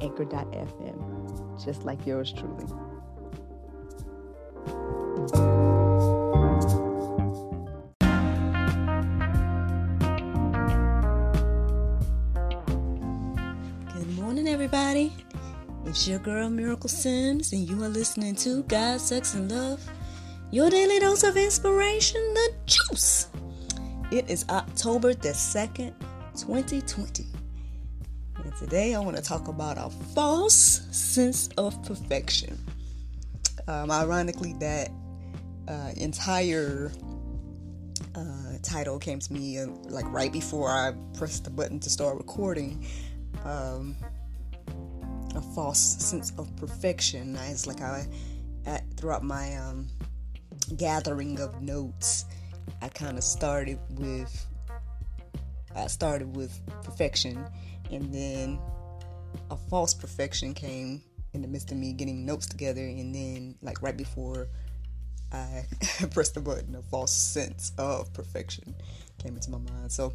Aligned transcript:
anchor.fm, 0.00 1.64
just 1.64 1.84
like 1.84 2.06
yours 2.06 2.32
truly. 2.32 2.64
Good 13.94 14.10
morning, 14.16 14.48
everybody. 14.48 15.12
It's 15.86 16.06
your 16.06 16.18
girl 16.18 16.48
Miracle 16.48 16.88
Sims, 16.88 17.52
and 17.52 17.68
you 17.68 17.82
are 17.82 17.88
listening 17.88 18.34
to 18.36 18.62
God, 18.64 19.00
Sex, 19.00 19.34
and 19.34 19.50
Love, 19.50 19.84
your 20.50 20.70
daily 20.70 20.98
dose 21.00 21.24
of 21.24 21.36
inspiration, 21.36 22.20
the 22.34 22.52
juice. 22.66 23.28
It 24.12 24.28
is 24.30 24.44
October 24.48 25.14
the 25.14 25.30
2nd, 25.30 25.94
2020. 26.36 27.39
Today 28.60 28.94
I 28.94 29.00
want 29.00 29.16
to 29.16 29.22
talk 29.22 29.48
about 29.48 29.78
a 29.78 29.88
false 30.14 30.82
sense 30.90 31.48
of 31.56 31.82
perfection. 31.82 32.58
Um, 33.66 33.90
ironically, 33.90 34.52
that 34.60 34.90
uh, 35.66 35.92
entire 35.96 36.92
uh, 38.14 38.58
title 38.62 38.98
came 38.98 39.18
to 39.18 39.32
me 39.32 39.58
uh, 39.58 39.68
like 39.88 40.04
right 40.12 40.30
before 40.30 40.68
I 40.68 40.92
pressed 41.16 41.44
the 41.44 41.50
button 41.50 41.80
to 41.80 41.88
start 41.88 42.18
recording. 42.18 42.84
Um, 43.46 43.96
a 45.34 45.40
false 45.54 45.80
sense 45.80 46.30
of 46.36 46.54
perfection. 46.56 47.36
It's 47.36 47.66
like 47.66 47.80
I, 47.80 48.06
throughout 48.98 49.24
my 49.24 49.56
um, 49.56 49.88
gathering 50.76 51.40
of 51.40 51.62
notes, 51.62 52.26
I 52.82 52.88
kind 52.88 53.16
of 53.16 53.24
started 53.24 53.78
with 53.92 54.46
I 55.74 55.86
started 55.86 56.36
with 56.36 56.60
perfection, 56.82 57.46
and 57.90 58.12
then 58.12 58.58
a 59.50 59.56
false 59.56 59.94
perfection 59.94 60.54
came 60.54 61.02
in 61.32 61.42
the 61.42 61.48
midst 61.48 61.70
of 61.70 61.78
me 61.78 61.92
getting 61.92 62.24
notes 62.24 62.46
together, 62.46 62.80
and 62.80 63.14
then 63.14 63.54
like 63.62 63.82
right 63.82 63.96
before 63.96 64.48
I 65.32 65.64
pressed 66.10 66.34
the 66.34 66.40
button, 66.40 66.74
a 66.74 66.82
false 66.82 67.14
sense 67.14 67.72
of 67.78 68.12
perfection 68.12 68.74
came 69.18 69.34
into 69.34 69.50
my 69.50 69.58
mind. 69.58 69.92
So 69.92 70.14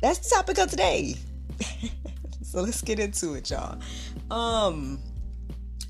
that's 0.00 0.18
the 0.18 0.34
topic 0.34 0.58
of 0.58 0.70
today. 0.70 1.14
so 2.42 2.60
let's 2.60 2.82
get 2.82 2.98
into 2.98 3.34
it, 3.34 3.50
y'all. 3.50 3.78
Um, 4.30 5.00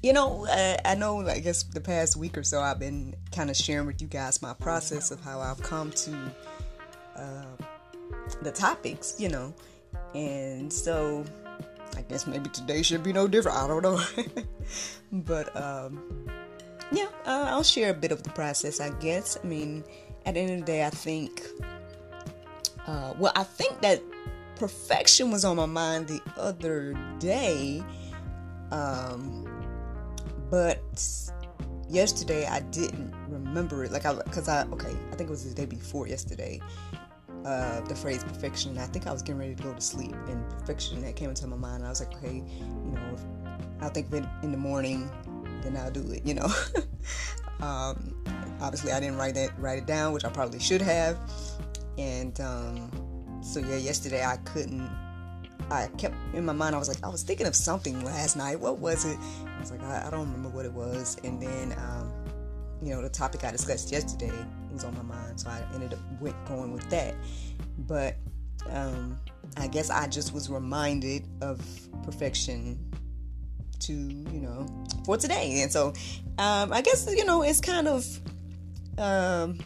you 0.02 0.12
know, 0.12 0.46
I, 0.48 0.78
I 0.84 0.94
know. 0.94 1.26
I 1.26 1.40
guess 1.40 1.62
the 1.62 1.80
past 1.80 2.16
week 2.16 2.36
or 2.36 2.42
so, 2.42 2.60
I've 2.60 2.78
been 2.78 3.14
kind 3.32 3.50
of 3.50 3.56
sharing 3.56 3.86
with 3.86 4.02
you 4.02 4.08
guys 4.08 4.42
my 4.42 4.54
process 4.54 5.10
of 5.10 5.20
how 5.22 5.40
I've 5.40 5.62
come 5.62 5.90
to. 5.90 6.32
Uh, 7.16 7.44
the 8.42 8.52
topics, 8.52 9.14
you 9.18 9.28
know. 9.28 9.54
And 10.14 10.72
so 10.72 11.24
I 11.96 12.02
guess 12.02 12.26
maybe 12.26 12.48
today 12.50 12.82
should 12.82 13.02
be 13.02 13.12
no 13.12 13.26
different. 13.26 13.58
I 13.58 13.66
don't 13.66 13.82
know. 13.82 14.00
but 15.12 15.54
um, 15.56 16.26
yeah, 16.90 17.08
uh, 17.26 17.46
I'll 17.48 17.62
share 17.62 17.90
a 17.90 17.94
bit 17.94 18.12
of 18.12 18.22
the 18.22 18.30
process, 18.30 18.80
I 18.80 18.90
guess. 18.90 19.38
I 19.42 19.46
mean, 19.46 19.84
at 20.26 20.34
the 20.34 20.40
end 20.40 20.50
of 20.52 20.58
the 20.60 20.64
day, 20.64 20.84
I 20.84 20.90
think, 20.90 21.42
uh, 22.86 23.14
well, 23.18 23.32
I 23.34 23.44
think 23.44 23.80
that 23.80 24.02
perfection 24.56 25.30
was 25.30 25.44
on 25.44 25.56
my 25.56 25.66
mind 25.66 26.08
the 26.08 26.20
other 26.36 26.94
day. 27.18 27.82
Um, 28.70 29.48
but 30.50 30.82
yesterday 31.88 32.46
I 32.46 32.60
didn't 32.60 33.14
remember 33.28 33.84
it. 33.84 33.92
Like, 33.92 34.06
I, 34.06 34.14
cause 34.30 34.48
I, 34.48 34.64
okay, 34.66 34.94
I 35.10 35.16
think 35.16 35.28
it 35.28 35.30
was 35.30 35.48
the 35.48 35.54
day 35.54 35.66
before 35.66 36.06
yesterday 36.06 36.60
uh, 37.44 37.80
the 37.82 37.94
phrase 37.94 38.22
perfection. 38.22 38.78
I 38.78 38.86
think 38.86 39.06
I 39.06 39.12
was 39.12 39.22
getting 39.22 39.40
ready 39.40 39.54
to 39.54 39.62
go 39.62 39.72
to 39.72 39.80
sleep, 39.80 40.14
and 40.28 40.48
perfection 40.50 41.02
that 41.02 41.16
came 41.16 41.30
into 41.30 41.46
my 41.46 41.56
mind. 41.56 41.84
I 41.84 41.88
was 41.88 42.00
like, 42.00 42.14
okay, 42.16 42.36
you 42.36 42.92
know, 42.92 43.16
I'll 43.80 43.90
think 43.90 44.08
of 44.08 44.14
it 44.14 44.24
in 44.42 44.52
the 44.52 44.58
morning, 44.58 45.10
then 45.62 45.76
I'll 45.76 45.90
do 45.90 46.10
it. 46.12 46.24
You 46.24 46.34
know. 46.34 46.50
um, 47.60 48.14
obviously, 48.60 48.92
I 48.92 49.00
didn't 49.00 49.16
write 49.16 49.34
that 49.34 49.58
write 49.58 49.78
it 49.78 49.86
down, 49.86 50.12
which 50.12 50.24
I 50.24 50.30
probably 50.30 50.60
should 50.60 50.82
have. 50.82 51.18
And 51.98 52.38
um, 52.40 53.40
so 53.42 53.60
yeah, 53.60 53.76
yesterday 53.76 54.24
I 54.24 54.36
couldn't. 54.38 54.90
I 55.70 55.88
kept 55.96 56.14
in 56.34 56.44
my 56.44 56.52
mind. 56.52 56.74
I 56.74 56.78
was 56.78 56.88
like, 56.88 57.02
I 57.02 57.08
was 57.08 57.22
thinking 57.22 57.46
of 57.46 57.54
something 57.54 58.04
last 58.04 58.36
night. 58.36 58.60
What 58.60 58.78
was 58.78 59.04
it? 59.04 59.16
I 59.46 59.60
was 59.60 59.70
like, 59.70 59.82
I, 59.82 60.06
I 60.06 60.10
don't 60.10 60.26
remember 60.26 60.48
what 60.48 60.66
it 60.66 60.72
was. 60.72 61.16
And 61.24 61.40
then, 61.40 61.72
um, 61.78 62.01
you 62.82 62.94
know, 62.94 63.00
the 63.00 63.08
topic 63.08 63.44
I 63.44 63.52
discussed 63.52 63.92
yesterday 63.92 64.32
was 64.72 64.84
on 64.84 64.94
my 64.94 65.02
mind, 65.02 65.40
so 65.40 65.48
I 65.48 65.62
ended 65.74 65.94
up 65.94 66.00
going 66.46 66.72
with 66.72 66.88
that. 66.90 67.14
But 67.78 68.16
um, 68.70 69.18
I 69.56 69.68
guess 69.68 69.88
I 69.88 70.08
just 70.08 70.34
was 70.34 70.50
reminded 70.50 71.26
of 71.40 71.60
perfection 72.02 72.78
to 73.80 73.92
you 73.92 74.40
know 74.40 74.66
for 75.04 75.16
today, 75.16 75.62
and 75.62 75.70
so 75.70 75.88
um, 76.38 76.72
I 76.72 76.82
guess 76.82 77.08
you 77.14 77.24
know 77.24 77.42
it's 77.42 77.60
kind 77.60 77.86
of 77.86 78.04
um, 78.98 79.58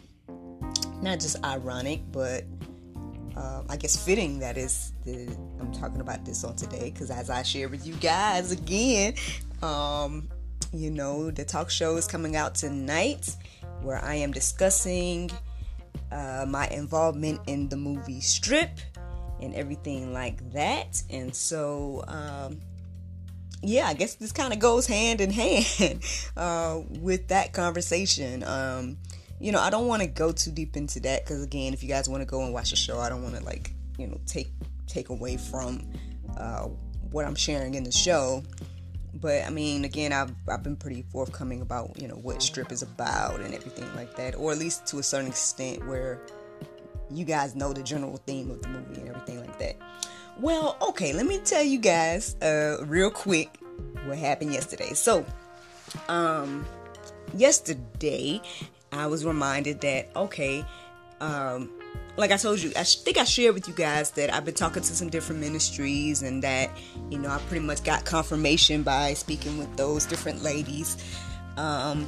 not 1.01 1.19
just 1.19 1.43
ironic, 1.43 2.01
but 2.11 2.43
uh, 3.35 3.63
I 3.69 3.77
guess 3.77 4.03
fitting 4.03 4.39
that 4.39 4.57
is 4.57 4.93
the 5.05 5.35
I'm 5.59 5.71
talking 5.71 6.01
about 6.01 6.23
this 6.23 6.43
on 6.43 6.55
today 6.55 6.91
because 6.91 7.09
as 7.09 7.29
I 7.29 7.41
share 7.43 7.67
with 7.69 7.85
you 7.87 7.95
guys 7.95 8.51
again, 8.51 9.15
um, 9.61 10.29
you 10.73 10.91
know 10.91 11.31
the 11.31 11.45
talk 11.45 11.69
show 11.69 11.97
is 11.97 12.07
coming 12.07 12.35
out 12.35 12.55
tonight 12.55 13.35
where 13.81 14.03
I 14.03 14.15
am 14.15 14.31
discussing 14.31 15.29
uh, 16.11 16.45
my 16.47 16.67
involvement 16.67 17.41
in 17.47 17.69
the 17.69 17.77
movie 17.77 18.21
Strip 18.21 18.79
and 19.41 19.53
everything 19.55 20.13
like 20.13 20.51
that. 20.53 21.01
And 21.09 21.35
so, 21.35 22.03
um, 22.07 22.59
yeah, 23.61 23.87
I 23.87 23.93
guess 23.93 24.15
this 24.15 24.31
kind 24.31 24.53
of 24.53 24.59
goes 24.59 24.87
hand 24.87 25.21
in 25.21 25.31
hand 25.31 26.03
uh, 26.35 26.81
with 26.89 27.27
that 27.29 27.53
conversation. 27.53 28.43
Um, 28.43 28.97
you 29.39 29.51
know, 29.51 29.59
I 29.59 29.69
don't 29.69 29.87
want 29.87 30.01
to 30.01 30.07
go 30.07 30.31
too 30.31 30.51
deep 30.51 30.75
into 30.75 30.99
that 31.01 31.23
because, 31.23 31.43
again, 31.43 31.73
if 31.73 31.83
you 31.83 31.89
guys 31.89 32.09
want 32.09 32.21
to 32.21 32.25
go 32.25 32.43
and 32.43 32.53
watch 32.53 32.71
the 32.71 32.75
show, 32.75 32.99
I 32.99 33.09
don't 33.09 33.21
want 33.21 33.35
to 33.35 33.43
like, 33.43 33.73
you 33.97 34.07
know, 34.07 34.19
take 34.25 34.51
take 34.87 35.09
away 35.09 35.37
from 35.37 35.87
uh, 36.37 36.67
what 37.11 37.25
I'm 37.25 37.35
sharing 37.35 37.75
in 37.75 37.83
the 37.83 37.91
show 37.91 38.41
but 39.13 39.43
I 39.45 39.49
mean, 39.49 39.85
again, 39.85 40.13
I've, 40.13 40.33
I've 40.47 40.63
been 40.63 40.75
pretty 40.75 41.03
forthcoming 41.09 41.61
about 41.61 41.99
you 41.99 42.07
know 42.07 42.15
what 42.15 42.41
strip 42.41 42.71
is 42.71 42.81
about 42.81 43.39
and 43.39 43.53
everything 43.53 43.93
like 43.95 44.15
that, 44.15 44.35
or 44.35 44.51
at 44.51 44.57
least 44.57 44.85
to 44.87 44.99
a 44.99 45.03
certain 45.03 45.27
extent 45.27 45.85
where 45.87 46.19
you 47.09 47.25
guys 47.25 47.55
know 47.55 47.73
the 47.73 47.83
general 47.83 48.17
theme 48.25 48.51
of 48.51 48.61
the 48.61 48.67
movie 48.69 49.01
and 49.01 49.09
everything 49.09 49.39
like 49.39 49.57
that. 49.59 49.75
Well, 50.39 50.77
okay, 50.89 51.13
let 51.13 51.25
me 51.25 51.39
tell 51.39 51.63
you 51.63 51.79
guys 51.79 52.35
uh, 52.41 52.77
real 52.85 53.09
quick 53.09 53.49
what 54.05 54.17
happened 54.17 54.53
yesterday. 54.53 54.93
So, 54.93 55.25
um, 56.09 56.65
yesterday 57.35 58.41
I 58.91 59.07
was 59.07 59.25
reminded 59.25 59.81
that 59.81 60.09
okay, 60.15 60.65
um, 61.21 61.71
like 62.17 62.31
I 62.31 62.37
told 62.37 62.59
you, 62.59 62.71
I 62.75 62.83
think 62.83 63.17
I 63.17 63.23
shared 63.23 63.53
with 63.53 63.67
you 63.67 63.73
guys 63.75 64.11
that 64.11 64.33
I've 64.33 64.43
been 64.43 64.55
talking 64.55 64.81
to 64.81 64.95
some 64.95 65.09
different 65.09 65.39
ministries 65.39 66.23
and 66.23 66.43
that, 66.43 66.71
you 67.11 67.19
know, 67.19 67.29
I 67.29 67.37
pretty 67.47 67.63
much 67.63 67.83
got 67.83 68.05
confirmation 68.05 68.81
by 68.81 69.13
speaking 69.13 69.59
with 69.59 69.77
those 69.77 70.05
different 70.05 70.41
ladies, 70.41 70.97
um, 71.57 72.07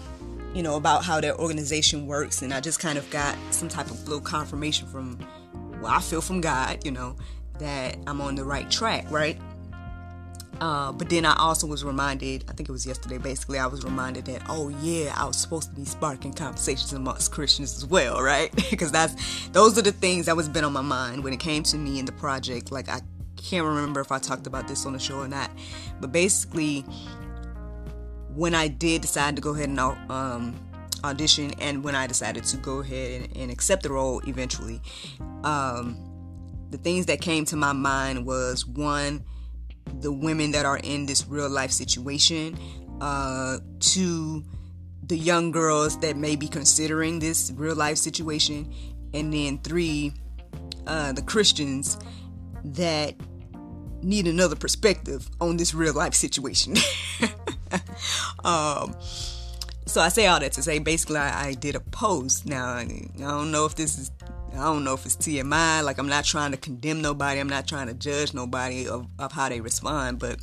you 0.56 0.64
know, 0.64 0.78
about 0.78 1.06
how 1.06 1.22
their 1.22 1.40
organization 1.40 2.08
works. 2.08 2.42
And 2.42 2.52
I 2.54 2.60
just 2.60 2.80
kind 2.80 2.98
of 2.98 3.08
got 3.12 3.38
some 3.52 3.70
type 3.70 3.92
of 3.92 4.04
little 4.08 4.22
confirmation 4.22 4.88
from, 4.88 5.20
well, 5.80 5.94
I 5.94 6.02
feel 6.02 6.22
from 6.22 6.42
God, 6.42 6.84
you 6.84 6.92
know, 6.92 7.16
that 7.60 7.98
I'm 8.08 8.20
on 8.20 8.34
the 8.34 8.44
right 8.44 8.70
track, 8.72 9.06
right? 9.12 9.40
Uh, 10.62 10.92
but 10.92 11.10
then 11.10 11.26
I 11.26 11.36
also 11.38 11.68
was 11.68 11.86
reminded, 11.86 12.44
I 12.50 12.54
think 12.54 12.68
it 12.68 12.72
was 12.72 12.86
yesterday, 12.86 13.18
basically, 13.18 13.60
I 13.60 13.68
was 13.68 13.84
reminded 13.84 14.26
that, 14.26 14.42
oh 14.50 14.70
yeah, 14.82 15.14
I 15.16 15.26
was 15.26 15.38
supposed 15.38 15.70
to 15.70 15.76
be 15.76 15.86
sparking 15.86 16.34
conversations 16.34 16.92
amongst 16.92 17.32
Christians 17.32 17.78
as 17.78 17.86
well, 17.86 18.22
right? 18.22 18.54
because 18.70 18.92
that's, 18.92 19.48
those 19.50 19.78
are 19.78 19.82
the 19.82 19.94
things 19.94 20.26
that 20.26 20.36
was 20.36 20.50
been 20.50 20.66
on 20.66 20.74
my 20.74 20.82
mind 20.82 21.24
when 21.24 21.32
it 21.32 21.40
came 21.40 21.64
to 21.64 21.78
me 21.78 22.00
and 22.00 22.08
the 22.08 22.12
project. 22.12 22.72
Like, 22.72 22.90
I 22.90 23.00
can't 23.38 23.66
remember 23.66 24.02
if 24.02 24.12
I 24.12 24.20
talked 24.20 24.48
about 24.48 24.68
this 24.68 24.86
on 24.86 24.94
the 24.94 25.00
show 25.00 25.20
or 25.20 25.28
not, 25.28 25.50
but 26.02 26.12
basically, 26.12 26.82
when 28.36 28.54
I 28.54 28.68
did 28.68 29.02
decide 29.02 29.36
to 29.38 29.42
go 29.42 29.54
ahead 29.56 29.70
and 29.70 29.80
um, 29.80 30.60
audition 31.04 31.54
and 31.60 31.84
when 31.84 31.96
I 31.96 32.06
decided 32.08 32.44
to 32.46 32.58
go 32.58 32.80
ahead 32.80 33.22
and, 33.22 33.38
and 33.38 33.52
accept 33.52 33.84
the 33.84 33.92
role 33.92 34.22
eventually, 34.28 34.82
um, 35.44 35.98
the 36.70 36.78
things 36.78 37.06
that 37.08 37.22
came 37.22 37.46
to 37.46 37.56
my 37.56 37.74
mind 37.74 38.26
was 38.26 38.66
one, 38.66 39.24
the 40.02 40.12
women 40.12 40.52
that 40.52 40.66
are 40.66 40.78
in 40.78 41.06
this 41.06 41.28
real 41.28 41.50
life 41.50 41.72
situation, 41.72 42.58
uh, 43.02 43.60
to 43.80 44.44
the 45.04 45.18
young 45.18 45.52
girls 45.52 46.00
that 46.00 46.16
may 46.16 46.36
be 46.36 46.48
considering 46.48 47.20
this 47.20 47.52
real 47.56 47.76
life 47.76 47.98
situation, 47.98 48.72
and 49.14 49.34
then 49.34 49.58
three, 49.60 50.14
uh, 50.88 51.12
the 51.14 51.22
Christians 51.22 51.98
that 52.64 53.16
need 54.02 54.28
another 54.28 54.56
perspective 54.56 55.30
on 55.42 55.58
this 55.58 55.74
real 55.74 55.94
life 55.94 56.14
situation. 56.14 56.76
um, 58.44 58.96
so 59.86 60.02
I 60.02 60.10
say 60.10 60.28
all 60.28 60.40
that 60.40 60.54
to 60.54 60.62
say 60.62 60.80
basically 60.80 61.18
I, 61.18 61.48
I 61.48 61.54
did 61.54 61.76
a 61.76 61.80
post. 61.80 62.46
Now 62.46 62.68
I, 62.68 62.82
I 63.18 63.22
don't 63.22 63.52
know 63.52 63.66
if 63.66 63.76
this 63.76 63.98
is 63.98 64.12
I 64.54 64.64
don't 64.64 64.84
know 64.84 64.94
if 64.94 65.06
it's 65.06 65.16
TMI. 65.16 65.84
Like 65.84 65.98
I'm 65.98 66.10
not 66.10 66.26
trying 66.26 66.52
to 66.52 66.58
condemn 66.58 67.02
nobody. 67.02 67.40
I'm 67.40 67.50
not 67.50 67.68
trying 67.68 67.88
to 67.88 67.94
judge 67.94 68.34
nobody 68.34 68.88
of, 68.88 69.08
of 69.18 69.32
how 69.32 69.50
they 69.50 69.62
respond, 69.62 70.20
but 70.20 70.40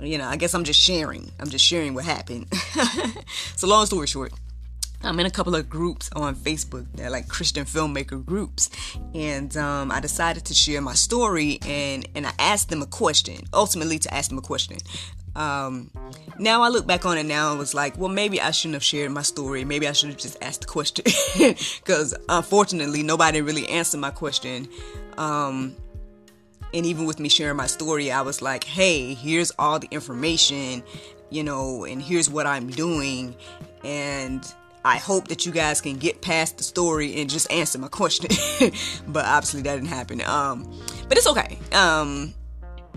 you 0.00 0.18
know, 0.18 0.26
I 0.26 0.36
guess 0.36 0.54
I'm 0.54 0.64
just 0.64 0.80
sharing. 0.80 1.30
I'm 1.38 1.50
just 1.50 1.64
sharing 1.64 1.94
what 1.94 2.04
happened. 2.04 2.52
so 3.56 3.66
long 3.66 3.86
story 3.86 4.06
short, 4.06 4.32
I'm 5.02 5.18
in 5.18 5.26
a 5.26 5.30
couple 5.30 5.54
of 5.54 5.68
groups 5.68 6.10
on 6.14 6.34
Facebook. 6.34 6.86
They're 6.94 7.10
like 7.10 7.28
Christian 7.28 7.64
filmmaker 7.64 8.24
groups, 8.24 8.70
and 9.14 9.54
um, 9.56 9.90
I 9.90 10.00
decided 10.00 10.44
to 10.46 10.54
share 10.54 10.80
my 10.80 10.94
story 10.94 11.58
and 11.66 12.06
and 12.14 12.26
I 12.26 12.32
asked 12.38 12.68
them 12.68 12.82
a 12.82 12.86
question. 12.86 13.44
Ultimately, 13.52 13.98
to 14.00 14.14
ask 14.14 14.28
them 14.28 14.38
a 14.38 14.42
question. 14.42 14.78
Um, 15.36 15.90
now 16.38 16.62
I 16.62 16.68
look 16.68 16.86
back 16.86 17.06
on 17.06 17.18
it 17.18 17.26
now 17.26 17.50
and 17.50 17.58
was 17.58 17.74
like, 17.74 17.96
well, 17.98 18.08
maybe 18.08 18.40
I 18.40 18.50
shouldn't 18.50 18.74
have 18.74 18.82
shared 18.82 19.12
my 19.12 19.22
story. 19.22 19.64
Maybe 19.64 19.86
I 19.86 19.92
should 19.92 20.10
have 20.10 20.18
just 20.18 20.42
asked 20.42 20.62
the 20.62 20.66
question 20.66 21.04
because 21.78 22.14
unfortunately, 22.28 23.02
nobody 23.02 23.40
really 23.40 23.68
answered 23.68 24.00
my 24.00 24.10
question. 24.10 24.68
Um, 25.18 25.76
and 26.72 26.86
even 26.86 27.06
with 27.06 27.18
me 27.18 27.28
sharing 27.28 27.56
my 27.56 27.66
story, 27.66 28.10
I 28.10 28.22
was 28.22 28.42
like, 28.42 28.64
hey, 28.64 29.14
here's 29.14 29.50
all 29.58 29.78
the 29.78 29.88
information, 29.90 30.82
you 31.30 31.42
know, 31.42 31.84
and 31.84 32.00
here's 32.00 32.30
what 32.30 32.46
I'm 32.46 32.68
doing, 32.68 33.34
and 33.82 34.44
I 34.84 34.96
hope 34.96 35.28
that 35.28 35.44
you 35.44 35.52
guys 35.52 35.80
can 35.80 35.96
get 35.96 36.22
past 36.22 36.58
the 36.58 36.64
story 36.64 37.20
and 37.20 37.28
just 37.28 37.50
answer 37.52 37.78
my 37.78 37.88
question. 37.88 38.30
but 39.08 39.26
obviously 39.26 39.62
that 39.62 39.74
didn't 39.74 39.88
happen. 39.88 40.22
Um, 40.22 40.72
but 41.08 41.18
it's 41.18 41.26
okay. 41.26 41.58
Um, 41.72 42.34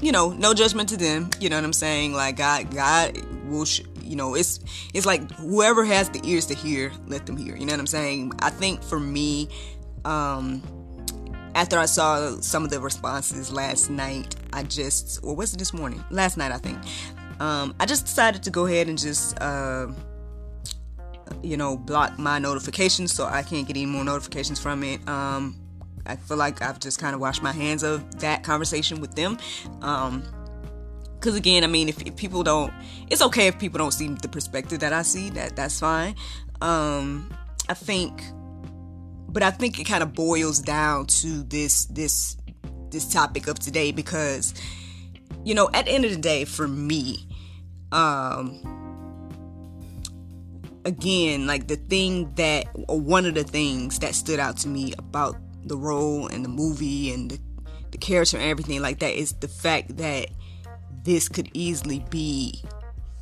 you 0.04 0.12
know, 0.12 0.30
no 0.32 0.54
judgment 0.54 0.90
to 0.90 0.98
them. 0.98 1.30
You 1.40 1.50
know 1.50 1.56
what 1.56 1.64
I'm 1.64 1.74
saying? 1.74 2.14
Like 2.14 2.38
God, 2.38 2.74
God 2.76 3.18
will, 3.46 3.66
sh- 3.66 3.82
you 4.02 4.16
know, 4.16 4.36
it's 4.36 4.60
it's 4.94 5.06
like 5.06 5.32
whoever 5.32 5.86
has 5.86 6.10
the 6.10 6.20
ears 6.24 6.46
to 6.48 6.56
hear, 6.56 6.92
let 7.08 7.26
them 7.26 7.38
hear. 7.38 7.56
You 7.56 7.66
know 7.66 7.74
what 7.74 7.80
I'm 7.80 7.88
saying? 7.88 8.34
I 8.40 8.50
think 8.50 8.84
for 8.84 9.00
me, 9.00 9.48
um, 10.04 10.62
after 11.56 11.80
I 11.80 11.86
saw 11.86 12.40
some 12.42 12.64
of 12.64 12.70
the 12.70 12.82
responses 12.82 13.52
last 13.52 13.90
night, 13.90 14.36
I 14.52 14.64
just, 14.64 15.24
or 15.24 15.36
was 15.36 15.54
it 15.54 15.58
this 15.58 15.74
morning? 15.74 16.04
Last 16.10 16.36
night, 16.36 16.52
I 16.52 16.58
think. 16.58 16.80
Um, 17.40 17.74
I 17.80 17.86
just 17.86 18.06
decided 18.06 18.44
to 18.44 18.50
go 18.50 18.66
ahead 18.66 18.88
and 18.88 18.98
just. 18.98 19.40
Uh, 19.42 19.88
you 21.42 21.58
know, 21.58 21.76
block 21.76 22.18
my 22.18 22.40
notifications 22.40 23.14
so 23.14 23.26
I 23.26 23.44
can't 23.44 23.68
get 23.68 23.76
any 23.76 23.86
more 23.86 24.04
notifications 24.04 24.60
from 24.60 24.84
it. 24.84 25.06
Um, 25.08 25.63
I 26.06 26.16
feel 26.16 26.38
like 26.38 26.62
I've 26.62 26.80
just 26.80 27.00
kind 27.00 27.16
of 27.16 27.22
washed 27.22 27.42
my 27.42 27.52
hands 27.52 27.84
of 27.84 28.20
that 28.20 28.44
conversation 28.44 29.00
with 29.00 29.16
them. 29.16 29.38
Um, 29.82 30.24
because 31.20 31.36
again, 31.38 31.64
I 31.64 31.68
mean, 31.68 31.88
if, 31.88 32.02
if, 32.02 32.18
people 32.18 32.44
don't, 32.44 32.74
it's 33.10 33.22
okay 33.22 33.48
if 33.48 33.58
people 33.58 33.78
don't 33.78 33.94
see 33.94 34.10
the 34.10 34.28
perspective 34.28 34.80
that 34.80 34.92
I 34.92 35.04
see. 35.04 35.30
That 35.30 35.56
that's 35.56 35.80
fine. 35.80 36.16
Um, 36.62 37.34
I 37.70 37.76
think, 37.76 38.22
but 39.30 39.42
I 39.42 39.50
think 39.52 39.80
it 39.80 39.86
kind 39.86 40.04
of 40.04 40.14
boils 40.14 40.60
down 40.60 41.06
to 41.08 41.44
this 41.44 41.86
this 41.86 42.36
this 42.90 43.12
topic 43.12 43.48
of 43.48 43.58
today 43.58 43.94
because, 43.94 44.54
you 45.46 45.56
know, 45.56 45.70
at 45.74 45.86
the 45.86 45.92
end 45.92 46.04
of 46.04 46.12
the 46.12 46.18
day, 46.18 46.44
for 46.44 46.68
me, 46.68 47.26
um, 47.94 48.62
again, 50.84 51.48
like 51.48 51.68
the 51.68 51.76
thing 51.76 52.34
that, 52.36 52.68
or 52.88 53.00
one 53.00 53.26
of 53.26 53.34
the 53.34 53.44
things 53.44 54.00
that 54.00 54.16
stood 54.16 54.40
out 54.40 54.58
to 54.58 54.68
me 54.68 54.94
about 54.98 55.36
the 55.66 55.78
role 55.78 56.28
and 56.28 56.44
the 56.44 56.50
movie 56.50 57.14
and 57.14 57.32
the, 57.32 57.40
the 57.92 57.98
character 57.98 58.38
and 58.38 58.46
everything 58.46 58.82
like 58.82 59.00
that 59.00 59.14
is 59.14 59.34
the 59.34 59.48
fact 59.48 59.98
that 59.98 60.28
this 61.04 61.30
could 61.30 61.50
easily 61.54 62.06
be 62.10 62.64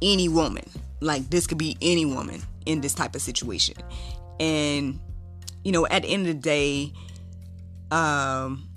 any 0.01 0.29
woman. 0.29 0.63
Like, 0.99 1.29
this 1.29 1.47
could 1.47 1.57
be 1.57 1.77
any 1.81 2.05
woman 2.05 2.41
in 2.65 2.81
this 2.81 2.93
type 2.93 3.15
of 3.15 3.21
situation. 3.21 3.75
And, 4.39 4.99
you 5.63 5.71
know, 5.71 5.88
at 5.88 6.03
the 6.03 6.09
end 6.09 6.27
of 6.27 6.35
the 6.35 6.41
day, 6.41 6.93
um, 7.91 8.67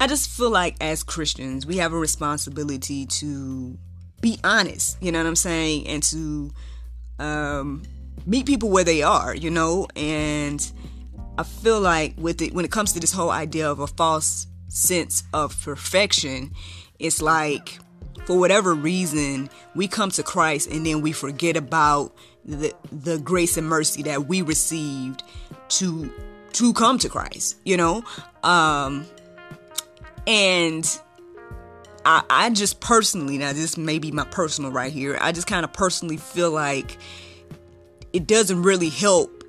I 0.00 0.06
just 0.06 0.30
feel 0.30 0.50
like 0.50 0.76
as 0.80 1.02
Christians, 1.02 1.66
we 1.66 1.76
have 1.76 1.92
a 1.92 1.98
responsibility 1.98 3.06
to 3.06 3.76
be 4.20 4.38
honest, 4.44 4.96
you 5.02 5.12
know 5.12 5.18
what 5.18 5.26
I'm 5.26 5.36
saying? 5.36 5.86
And 5.86 6.02
to 6.04 6.50
um, 7.18 7.82
meet 8.26 8.46
people 8.46 8.70
where 8.70 8.84
they 8.84 9.02
are, 9.02 9.34
you 9.34 9.50
know, 9.50 9.86
and 9.96 10.72
I 11.38 11.42
feel 11.42 11.80
like 11.80 12.14
with 12.18 12.42
it 12.42 12.52
when 12.52 12.64
it 12.64 12.70
comes 12.70 12.92
to 12.92 13.00
this 13.00 13.12
whole 13.12 13.30
idea 13.30 13.70
of 13.70 13.80
a 13.80 13.86
false 13.86 14.46
sense 14.68 15.22
of 15.32 15.60
perfection, 15.62 16.52
it's 16.98 17.22
like 17.22 17.78
for 18.26 18.38
whatever 18.38 18.74
reason 18.74 19.48
we 19.74 19.88
come 19.88 20.10
to 20.10 20.22
Christ 20.22 20.70
and 20.70 20.84
then 20.86 21.00
we 21.00 21.12
forget 21.12 21.56
about 21.56 22.14
the 22.44 22.74
the 22.92 23.18
grace 23.18 23.56
and 23.56 23.66
mercy 23.66 24.02
that 24.04 24.26
we 24.26 24.42
received 24.42 25.22
to 25.68 26.12
to 26.52 26.72
come 26.72 26.98
to 26.98 27.08
Christ, 27.08 27.56
you 27.64 27.76
know? 27.76 28.04
Um 28.42 29.06
and 30.26 31.00
I, 32.04 32.22
I 32.30 32.50
just 32.50 32.80
personally, 32.80 33.38
now 33.38 33.52
this 33.52 33.76
may 33.76 33.98
be 33.98 34.10
my 34.10 34.24
personal 34.24 34.70
right 34.70 34.92
here, 34.92 35.18
I 35.20 35.32
just 35.32 35.46
kind 35.46 35.64
of 35.64 35.72
personally 35.72 36.16
feel 36.16 36.50
like 36.50 36.98
it 38.12 38.26
doesn't 38.26 38.62
really 38.62 38.88
help 38.88 39.39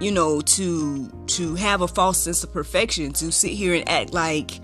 you 0.00 0.10
know 0.10 0.40
to 0.40 1.08
to 1.26 1.54
have 1.54 1.80
a 1.80 1.88
false 1.88 2.18
sense 2.18 2.44
of 2.44 2.52
perfection 2.52 3.12
to 3.12 3.32
sit 3.32 3.50
here 3.50 3.74
and 3.74 3.88
act 3.88 4.12
like 4.12 4.60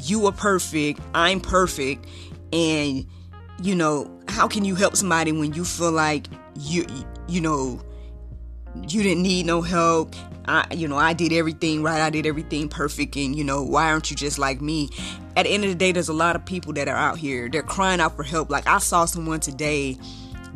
you 0.00 0.26
are 0.26 0.32
perfect 0.32 1.00
i'm 1.14 1.40
perfect 1.40 2.06
and 2.52 3.06
you 3.62 3.74
know 3.74 4.10
how 4.28 4.46
can 4.46 4.64
you 4.64 4.74
help 4.74 4.96
somebody 4.96 5.32
when 5.32 5.52
you 5.54 5.64
feel 5.64 5.92
like 5.92 6.26
you 6.58 6.84
you 7.28 7.40
know 7.40 7.80
you 8.88 9.02
didn't 9.02 9.22
need 9.22 9.46
no 9.46 9.62
help 9.62 10.14
I, 10.46 10.66
you 10.74 10.88
know, 10.88 10.96
I 10.96 11.14
did 11.14 11.32
everything 11.32 11.82
right. 11.82 12.00
I 12.00 12.10
did 12.10 12.26
everything 12.26 12.68
perfect. 12.68 13.16
And, 13.16 13.34
you 13.34 13.44
know, 13.44 13.62
why 13.62 13.90
aren't 13.90 14.10
you 14.10 14.16
just 14.16 14.38
like 14.38 14.60
me? 14.60 14.90
At 15.36 15.44
the 15.44 15.50
end 15.50 15.64
of 15.64 15.70
the 15.70 15.76
day, 15.76 15.92
there's 15.92 16.08
a 16.08 16.14
lot 16.14 16.36
of 16.36 16.44
people 16.44 16.72
that 16.74 16.86
are 16.86 16.96
out 16.96 17.18
here. 17.18 17.48
They're 17.48 17.62
crying 17.62 18.00
out 18.00 18.14
for 18.14 18.22
help. 18.22 18.50
Like, 18.50 18.66
I 18.66 18.78
saw 18.78 19.04
someone 19.06 19.40
today 19.40 19.96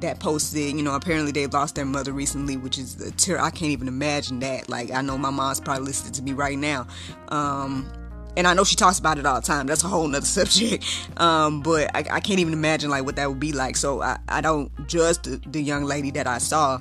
that 0.00 0.20
posted, 0.20 0.74
you 0.74 0.82
know, 0.82 0.94
apparently 0.94 1.32
they 1.32 1.46
lost 1.46 1.74
their 1.74 1.84
mother 1.84 2.12
recently, 2.12 2.56
which 2.56 2.78
is 2.78 3.00
a 3.00 3.10
ter- 3.12 3.38
I 3.38 3.50
can't 3.50 3.72
even 3.72 3.88
imagine 3.88 4.40
that. 4.40 4.68
Like, 4.68 4.90
I 4.90 5.02
know 5.02 5.18
my 5.18 5.30
mom's 5.30 5.60
probably 5.60 5.84
listening 5.84 6.12
to 6.12 6.22
me 6.22 6.32
right 6.32 6.58
now. 6.58 6.86
Um, 7.28 7.90
and 8.36 8.46
I 8.46 8.54
know 8.54 8.62
she 8.64 8.76
talks 8.76 8.98
about 8.98 9.18
it 9.18 9.26
all 9.26 9.40
the 9.40 9.46
time. 9.46 9.66
That's 9.66 9.82
a 9.82 9.88
whole 9.88 10.06
nother 10.06 10.26
subject. 10.26 10.84
Um, 11.16 11.62
but 11.62 11.90
I, 11.94 12.04
I, 12.10 12.20
can't 12.20 12.38
even 12.38 12.52
imagine 12.52 12.90
like 12.90 13.04
what 13.04 13.16
that 13.16 13.28
would 13.28 13.40
be 13.40 13.52
like. 13.52 13.76
So 13.76 14.00
I, 14.00 14.18
I 14.28 14.40
don't 14.40 14.70
judge 14.86 15.18
the, 15.22 15.42
the 15.46 15.60
young 15.60 15.84
lady 15.84 16.12
that 16.12 16.26
I 16.26 16.38
saw 16.38 16.80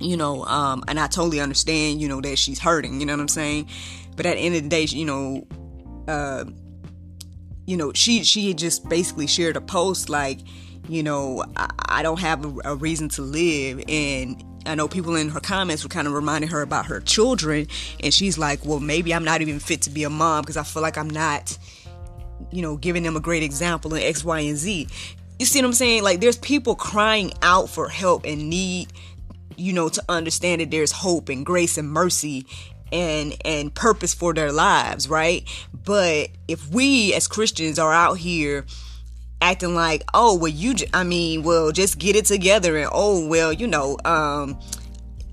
you 0.00 0.16
know, 0.16 0.44
um, 0.46 0.82
and 0.88 0.98
I 0.98 1.06
totally 1.06 1.40
understand, 1.40 2.00
you 2.00 2.08
know, 2.08 2.20
that 2.22 2.38
she's 2.38 2.58
hurting, 2.58 3.00
you 3.00 3.06
know 3.06 3.12
what 3.12 3.20
I'm 3.20 3.28
saying? 3.28 3.68
But 4.16 4.26
at 4.26 4.36
the 4.36 4.40
end 4.40 4.56
of 4.56 4.62
the 4.62 4.68
day, 4.68 4.84
you 4.84 5.04
know, 5.04 5.46
uh, 6.08 6.44
you 7.66 7.76
know, 7.76 7.92
she 7.94 8.24
she 8.24 8.52
just 8.54 8.88
basically 8.88 9.26
shared 9.26 9.56
a 9.56 9.60
post 9.60 10.08
like, 10.08 10.40
you 10.90 11.02
know, 11.02 11.44
I, 11.56 11.70
I 11.86 12.02
don't 12.02 12.20
have 12.20 12.44
a, 12.44 12.72
a, 12.72 12.74
reason 12.74 13.08
to 13.10 13.22
live, 13.22 13.82
and 13.88 14.42
I 14.66 14.74
know 14.74 14.88
people 14.88 15.14
in 15.16 15.28
her 15.30 15.40
comments 15.40 15.82
were 15.82 15.88
kind 15.88 16.06
of 16.06 16.12
reminding 16.12 16.50
her 16.50 16.62
about 16.62 16.86
her 16.86 17.00
children, 17.00 17.68
and 18.00 18.12
she's 18.12 18.36
like, 18.36 18.64
well, 18.64 18.80
maybe 18.80 19.14
I'm 19.14 19.24
not 19.24 19.40
even 19.40 19.58
fit 19.60 19.82
to 19.82 19.90
be 19.90 20.04
a 20.04 20.10
mom 20.10 20.42
because 20.42 20.56
I 20.56 20.62
feel 20.62 20.82
like 20.82 20.98
I'm 20.98 21.10
not, 21.10 21.56
you 22.50 22.62
know, 22.62 22.76
giving 22.76 23.02
them 23.02 23.16
a 23.16 23.20
great 23.20 23.42
example 23.42 23.94
in 23.94 24.02
X, 24.02 24.24
Y, 24.24 24.40
and 24.40 24.56
Z. 24.56 24.88
You 25.38 25.46
see 25.46 25.60
what 25.60 25.66
I'm 25.66 25.72
saying? 25.72 26.02
Like, 26.02 26.20
there's 26.20 26.36
people 26.36 26.74
crying 26.74 27.32
out 27.40 27.70
for 27.70 27.88
help 27.88 28.26
and 28.26 28.50
need 28.50 28.92
you 29.60 29.74
know, 29.74 29.90
to 29.90 30.02
understand 30.08 30.60
that 30.60 30.70
there's 30.70 30.90
hope 30.90 31.28
and 31.28 31.44
grace 31.44 31.76
and 31.76 31.88
mercy 31.88 32.46
and 32.92 33.36
and 33.44 33.72
purpose 33.74 34.14
for 34.14 34.32
their 34.32 34.50
lives, 34.50 35.08
right? 35.08 35.46
But 35.84 36.30
if 36.48 36.68
we 36.70 37.14
as 37.14 37.28
Christians 37.28 37.78
are 37.78 37.92
out 37.92 38.14
here 38.14 38.64
acting 39.40 39.74
like, 39.74 40.04
oh, 40.14 40.36
well, 40.36 40.48
you, 40.48 40.74
j- 40.74 40.88
I 40.92 41.04
mean, 41.04 41.42
well, 41.42 41.72
just 41.72 41.98
get 41.98 42.16
it 42.16 42.26
together, 42.26 42.76
and 42.76 42.88
oh, 42.92 43.26
well, 43.26 43.52
you 43.52 43.66
know, 43.66 43.98
um, 44.04 44.58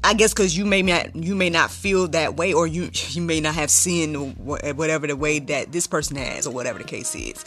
I 0.04 0.14
guess 0.14 0.34
because 0.34 0.58
you 0.58 0.66
may 0.66 0.82
not 0.82 1.16
you 1.16 1.36
may 1.36 1.50
not 1.50 1.72
feel 1.72 2.08
that 2.10 2.38
way, 2.38 2.54
or 2.54 2.68
you 2.68 2.90
you 3.10 3.22
may 3.22 3.40
not 3.40 3.56
have 3.56 3.70
seen 3.70 4.16
whatever 4.36 5.08
the 5.08 5.16
way 5.16 5.40
that 5.40 5.72
this 5.72 5.88
person 5.88 6.18
has, 6.18 6.48
or 6.48 6.54
whatever 6.54 6.80
the 6.80 6.86
case 6.86 7.14
is. 7.16 7.44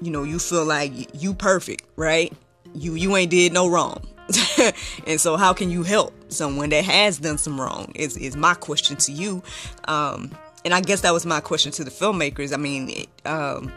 You 0.00 0.10
know, 0.10 0.24
you 0.24 0.38
feel 0.38 0.64
like 0.64 0.92
you 1.14 1.34
perfect, 1.34 1.84
right? 1.96 2.32
You 2.74 2.94
you 2.94 3.16
ain't 3.16 3.30
did 3.30 3.52
no 3.52 3.68
wrong. 3.68 4.04
and 5.06 5.20
so 5.20 5.36
how 5.36 5.52
can 5.52 5.70
you 5.70 5.82
help 5.82 6.14
someone 6.32 6.70
that 6.70 6.84
has 6.84 7.18
done 7.18 7.36
some 7.36 7.60
wrong 7.60 7.92
is, 7.94 8.16
is 8.16 8.36
my 8.36 8.54
question 8.54 8.96
to 8.96 9.12
you 9.12 9.42
um, 9.86 10.30
and 10.64 10.72
i 10.72 10.80
guess 10.80 11.02
that 11.02 11.12
was 11.12 11.26
my 11.26 11.40
question 11.40 11.70
to 11.70 11.84
the 11.84 11.90
filmmakers 11.90 12.54
i 12.54 12.56
mean 12.56 12.88
it, 12.88 13.08
um, 13.26 13.70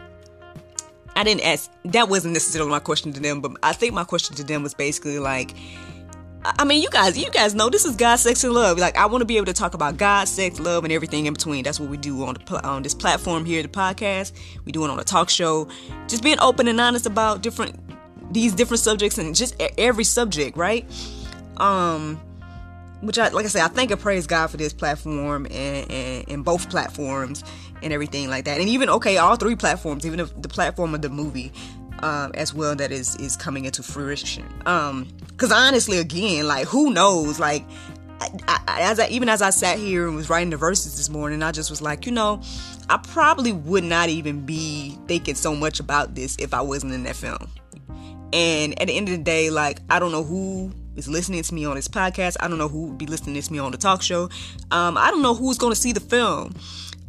I 1.18 1.24
didn't 1.24 1.44
ask. 1.44 1.68
That 1.86 2.08
wasn't 2.08 2.34
necessarily 2.34 2.70
my 2.70 2.78
question 2.78 3.12
to 3.12 3.18
them, 3.18 3.40
but 3.40 3.56
I 3.60 3.72
think 3.72 3.92
my 3.92 4.04
question 4.04 4.36
to 4.36 4.44
them 4.44 4.62
was 4.62 4.72
basically 4.72 5.18
like, 5.18 5.52
I 6.44 6.62
mean, 6.62 6.80
you 6.80 6.88
guys, 6.90 7.18
you 7.18 7.28
guys 7.32 7.56
know 7.56 7.68
this 7.68 7.84
is 7.84 7.96
God, 7.96 8.16
sex, 8.16 8.44
and 8.44 8.52
love. 8.52 8.78
Like, 8.78 8.96
I 8.96 9.06
want 9.06 9.22
to 9.22 9.24
be 9.24 9.36
able 9.36 9.46
to 9.46 9.52
talk 9.52 9.74
about 9.74 9.96
God, 9.96 10.28
sex, 10.28 10.60
love, 10.60 10.84
and 10.84 10.92
everything 10.92 11.26
in 11.26 11.34
between. 11.34 11.64
That's 11.64 11.80
what 11.80 11.90
we 11.90 11.96
do 11.96 12.22
on 12.22 12.34
the 12.34 12.64
on 12.64 12.84
this 12.84 12.94
platform 12.94 13.44
here, 13.44 13.60
the 13.64 13.68
podcast. 13.68 14.30
We 14.64 14.70
do 14.70 14.84
it 14.84 14.90
on 14.90 15.00
a 15.00 15.02
talk 15.02 15.28
show. 15.28 15.66
Just 16.06 16.22
being 16.22 16.38
open 16.38 16.68
and 16.68 16.80
honest 16.80 17.04
about 17.04 17.42
different 17.42 17.74
these 18.32 18.54
different 18.54 18.78
subjects 18.78 19.18
and 19.18 19.34
just 19.34 19.60
every 19.76 20.04
subject, 20.04 20.56
right? 20.56 20.86
Um, 21.56 22.20
which 23.00 23.18
I 23.18 23.30
like 23.30 23.44
I 23.44 23.48
said, 23.48 23.62
I 23.62 23.68
thank 23.68 23.90
and 23.90 24.00
praise 24.00 24.28
God 24.28 24.46
for 24.52 24.56
this 24.56 24.72
platform 24.72 25.46
and, 25.46 25.90
and, 25.90 26.28
and 26.28 26.44
both 26.44 26.70
platforms 26.70 27.42
and 27.82 27.92
everything 27.92 28.28
like 28.28 28.44
that. 28.44 28.60
And 28.60 28.68
even 28.68 28.88
okay, 28.88 29.18
all 29.18 29.36
three 29.36 29.56
platforms, 29.56 30.06
even 30.06 30.18
the 30.18 30.48
platform 30.48 30.94
of 30.94 31.02
the 31.02 31.08
movie 31.08 31.52
um, 32.00 32.32
as 32.34 32.54
well 32.54 32.74
that 32.76 32.92
is 32.92 33.16
is 33.16 33.36
coming 33.36 33.64
into 33.64 33.82
fruition. 33.82 34.44
Um, 34.66 35.08
because 35.28 35.52
honestly, 35.52 35.98
again, 35.98 36.46
like 36.46 36.66
who 36.66 36.92
knows? 36.92 37.38
Like, 37.38 37.64
I, 38.20 38.28
I, 38.48 38.80
as 38.82 39.00
I 39.00 39.08
even 39.08 39.28
as 39.28 39.42
I 39.42 39.50
sat 39.50 39.78
here 39.78 40.06
and 40.06 40.16
was 40.16 40.28
writing 40.28 40.50
the 40.50 40.56
verses 40.56 40.96
this 40.96 41.08
morning, 41.08 41.42
I 41.42 41.52
just 41.52 41.70
was 41.70 41.80
like, 41.80 42.06
you 42.06 42.12
know, 42.12 42.42
I 42.88 42.98
probably 42.98 43.52
would 43.52 43.84
not 43.84 44.08
even 44.08 44.44
be 44.44 44.96
thinking 45.06 45.34
so 45.34 45.54
much 45.54 45.80
about 45.80 46.14
this 46.14 46.36
if 46.38 46.54
I 46.54 46.60
wasn't 46.60 46.92
in 46.94 47.04
that 47.04 47.16
film. 47.16 47.48
And 48.32 48.80
at 48.80 48.88
the 48.88 48.96
end 48.96 49.08
of 49.08 49.16
the 49.16 49.22
day, 49.22 49.50
like 49.50 49.80
I 49.90 49.98
don't 49.98 50.12
know 50.12 50.24
who 50.24 50.72
is 50.96 51.08
listening 51.08 51.42
to 51.42 51.54
me 51.54 51.64
on 51.64 51.76
this 51.76 51.88
podcast. 51.88 52.36
I 52.40 52.48
don't 52.48 52.58
know 52.58 52.68
who 52.68 52.88
would 52.88 52.98
be 52.98 53.06
listening 53.06 53.40
to 53.40 53.52
me 53.52 53.58
on 53.58 53.72
the 53.72 53.78
talk 53.78 54.02
show. 54.02 54.24
Um, 54.70 54.98
I 54.98 55.10
don't 55.10 55.22
know 55.22 55.34
who's 55.34 55.56
going 55.56 55.72
to 55.72 55.80
see 55.80 55.92
the 55.92 56.00
film, 56.00 56.54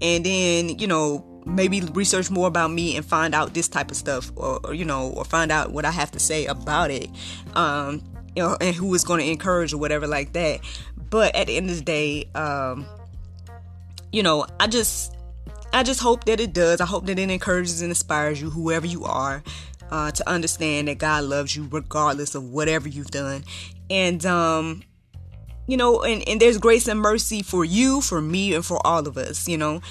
and 0.02 0.26
then 0.26 0.80
you 0.80 0.88
know 0.88 1.26
maybe 1.46 1.82
research 1.82 2.30
more 2.30 2.48
about 2.48 2.72
me 2.72 2.96
and 2.96 3.06
find 3.06 3.34
out 3.34 3.54
this 3.54 3.68
type 3.68 3.92
of 3.92 3.98
stuff, 3.98 4.32
or, 4.36 4.60
or 4.64 4.74
you 4.74 4.86
know, 4.86 5.10
or 5.10 5.26
find 5.26 5.52
out 5.52 5.72
what 5.72 5.86
I 5.86 5.92
have 5.92 6.12
to 6.12 6.20
say 6.20 6.46
about 6.46 6.92
it. 6.92 7.10
Um, 7.56 8.04
you 8.36 8.44
know, 8.44 8.58
and 8.62 8.76
who 8.76 8.94
is 8.94 9.04
going 9.04 9.20
to 9.20 9.30
encourage 9.30 9.74
or 9.74 9.78
whatever 9.78 10.08
like 10.08 10.34
that. 10.34 10.62
But 11.10 11.36
at 11.36 11.48
the 11.48 11.58
end 11.58 11.70
of 11.70 11.78
the 11.78 11.84
day, 11.84 12.30
um, 12.36 12.86
you 14.12 14.24
know, 14.24 14.46
I 14.60 14.68
just 14.68 15.16
I 15.74 15.84
just 15.84 16.00
hope 16.00 16.26
that 16.26 16.40
it 16.40 16.54
does. 16.54 16.82
I 16.82 16.86
hope 16.86 17.06
that 17.08 17.20
it 17.20 17.30
encourages 17.30 17.82
and 17.82 17.92
inspires 17.92 18.42
you, 18.42 18.50
whoever 18.50 18.86
you 18.86 19.06
are, 19.06 19.44
uh, 19.92 20.12
to 20.12 20.30
understand 20.30 20.88
that 20.88 20.98
God 20.98 21.24
loves 21.24 21.56
you 21.56 21.68
regardless 21.72 22.36
of 22.36 22.44
whatever 22.44 22.88
you've 22.88 23.12
done. 23.12 23.44
And 23.90 24.24
um, 24.26 24.84
you 25.70 25.78
know, 25.78 26.02
and, 26.02 26.28
and 26.28 26.40
there's 26.40 26.58
grace 26.58 26.88
and 26.88 27.00
mercy 27.00 27.42
for 27.44 27.64
you, 27.64 28.02
for 28.02 28.22
me, 28.22 28.54
and 28.56 28.66
for 28.66 28.86
all 28.86 29.08
of 29.08 29.18
us, 29.18 29.48
you 29.48 29.58
know. 29.58 29.82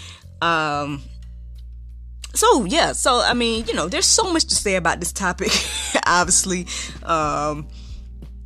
Um 0.42 1.02
so 2.34 2.64
yeah, 2.64 2.92
so 2.92 3.20
I 3.24 3.34
mean, 3.34 3.66
you 3.66 3.74
know, 3.74 3.88
there's 3.88 4.06
so 4.06 4.32
much 4.32 4.44
to 4.46 4.54
say 4.54 4.76
about 4.76 5.00
this 5.00 5.12
topic, 5.12 5.52
obviously. 6.06 6.66
Um 7.02 7.68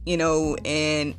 you 0.05 0.17
know, 0.17 0.57
and 0.65 1.15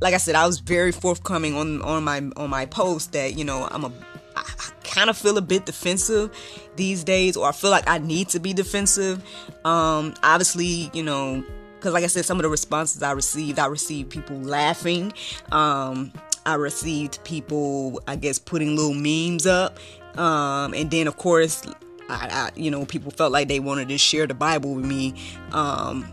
like 0.00 0.14
I 0.14 0.18
said, 0.18 0.34
I 0.34 0.46
was 0.46 0.60
very 0.60 0.92
forthcoming 0.92 1.56
on 1.56 1.82
on 1.82 2.04
my 2.04 2.22
on 2.36 2.50
my 2.50 2.66
post 2.66 3.12
that 3.12 3.36
you 3.36 3.44
know 3.44 3.68
I'm 3.70 3.84
a 3.84 3.92
I, 4.36 4.44
kind 4.82 5.10
of 5.10 5.16
feel 5.16 5.36
a 5.38 5.42
bit 5.42 5.66
defensive 5.66 6.30
these 6.76 7.04
days, 7.04 7.36
or 7.36 7.48
I 7.48 7.52
feel 7.52 7.70
like 7.70 7.88
I 7.88 7.98
need 7.98 8.28
to 8.30 8.40
be 8.40 8.52
defensive. 8.52 9.22
Um, 9.64 10.14
obviously, 10.22 10.90
you 10.92 11.02
know, 11.02 11.44
because 11.84 11.92
like 11.92 12.04
I 12.04 12.06
said, 12.06 12.24
some 12.24 12.38
of 12.38 12.44
the 12.44 12.48
responses 12.48 13.02
I 13.02 13.12
received, 13.12 13.58
I 13.58 13.66
received 13.66 14.08
people 14.08 14.38
laughing. 14.38 15.12
Um, 15.52 16.14
I 16.46 16.54
received 16.54 17.22
people, 17.24 18.00
I 18.08 18.16
guess, 18.16 18.38
putting 18.38 18.74
little 18.74 18.94
memes 18.94 19.46
up, 19.46 19.78
um, 20.18 20.72
and 20.72 20.90
then 20.90 21.06
of 21.06 21.18
course, 21.18 21.62
I, 22.08 22.28
I, 22.30 22.50
you 22.56 22.70
know, 22.70 22.86
people 22.86 23.10
felt 23.10 23.32
like 23.32 23.48
they 23.48 23.60
wanted 23.60 23.90
to 23.90 23.98
share 23.98 24.26
the 24.26 24.32
Bible 24.32 24.76
with 24.76 24.86
me. 24.86 25.14
Um, 25.52 26.10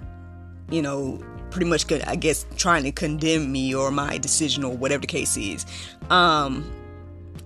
you 0.70 0.82
know, 0.82 1.24
pretty 1.52 1.68
much 1.68 1.90
I 2.06 2.18
guess 2.18 2.46
trying 2.58 2.84
to 2.84 2.92
condemn 2.92 3.50
me 3.50 3.74
or 3.74 3.92
my 3.92 4.18
decision 4.18 4.66
or 4.66 4.76
whatever 4.76 5.02
the 5.02 5.08
case 5.08 5.38
is. 5.38 5.66
Um 6.10 6.70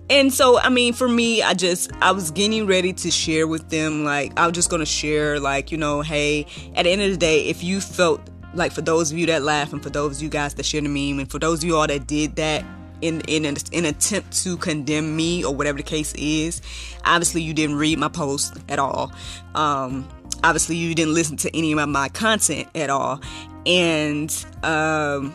and 0.08 0.32
so 0.32 0.58
I 0.58 0.68
mean 0.68 0.92
for 0.92 1.08
me 1.08 1.42
I 1.42 1.54
just 1.54 1.90
I 2.00 2.12
was 2.12 2.30
getting 2.30 2.66
ready 2.66 2.92
to 2.92 3.10
share 3.10 3.46
with 3.46 3.68
them 3.70 4.04
like 4.04 4.38
I 4.38 4.46
was 4.46 4.54
just 4.54 4.70
gonna 4.70 4.86
share 4.86 5.40
like, 5.40 5.72
you 5.72 5.78
know, 5.78 6.02
hey, 6.02 6.46
at 6.74 6.84
the 6.84 6.90
end 6.90 7.02
of 7.02 7.10
the 7.10 7.16
day, 7.16 7.46
if 7.46 7.62
you 7.62 7.80
felt 7.80 8.20
like 8.54 8.72
for 8.72 8.82
those 8.82 9.12
of 9.12 9.18
you 9.18 9.26
that 9.26 9.42
laugh 9.42 9.72
and 9.72 9.82
for 9.82 9.90
those 9.90 10.16
of 10.16 10.22
you 10.22 10.28
guys 10.28 10.54
that 10.54 10.64
share 10.64 10.80
the 10.80 10.88
meme 10.88 11.18
and 11.18 11.30
for 11.30 11.38
those 11.38 11.62
of 11.62 11.68
you 11.68 11.76
all 11.76 11.86
that 11.86 12.06
did 12.06 12.36
that 12.36 12.64
in 13.02 13.20
in 13.22 13.44
an, 13.44 13.56
in 13.72 13.84
attempt 13.84 14.32
to 14.44 14.56
condemn 14.56 15.14
me 15.14 15.44
or 15.44 15.54
whatever 15.54 15.78
the 15.78 15.84
case 15.84 16.14
is, 16.14 16.62
obviously 17.04 17.42
you 17.42 17.52
didn't 17.52 17.76
read 17.76 17.98
my 17.98 18.08
post 18.08 18.56
at 18.68 18.78
all. 18.78 19.12
Um 19.54 20.08
obviously 20.44 20.76
you 20.76 20.94
didn't 20.94 21.14
listen 21.14 21.36
to 21.36 21.56
any 21.56 21.72
of 21.72 21.88
my 21.88 22.08
content 22.10 22.68
at 22.74 22.90
all 22.90 23.20
and 23.66 24.46
um, 24.62 25.34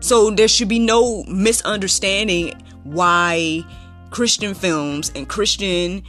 so 0.00 0.30
there 0.30 0.48
should 0.48 0.68
be 0.68 0.78
no 0.78 1.24
misunderstanding 1.24 2.52
why 2.92 3.64
Christian 4.10 4.54
films 4.54 5.10
and 5.14 5.28
Christian 5.28 6.02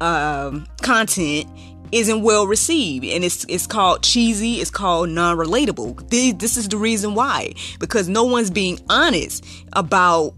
um, 0.00 0.66
content 0.82 1.48
isn't 1.92 2.22
well 2.22 2.46
received 2.46 3.04
and 3.04 3.22
it's 3.22 3.44
it's 3.48 3.68
called 3.68 4.02
cheesy 4.02 4.54
it's 4.54 4.70
called 4.70 5.08
non-relatable 5.10 6.08
this 6.10 6.34
this 6.34 6.56
is 6.56 6.68
the 6.68 6.76
reason 6.76 7.14
why 7.14 7.52
because 7.78 8.08
no 8.08 8.24
one's 8.24 8.50
being 8.50 8.80
honest 8.90 9.44
about 9.74 10.34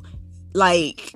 like 0.53 1.15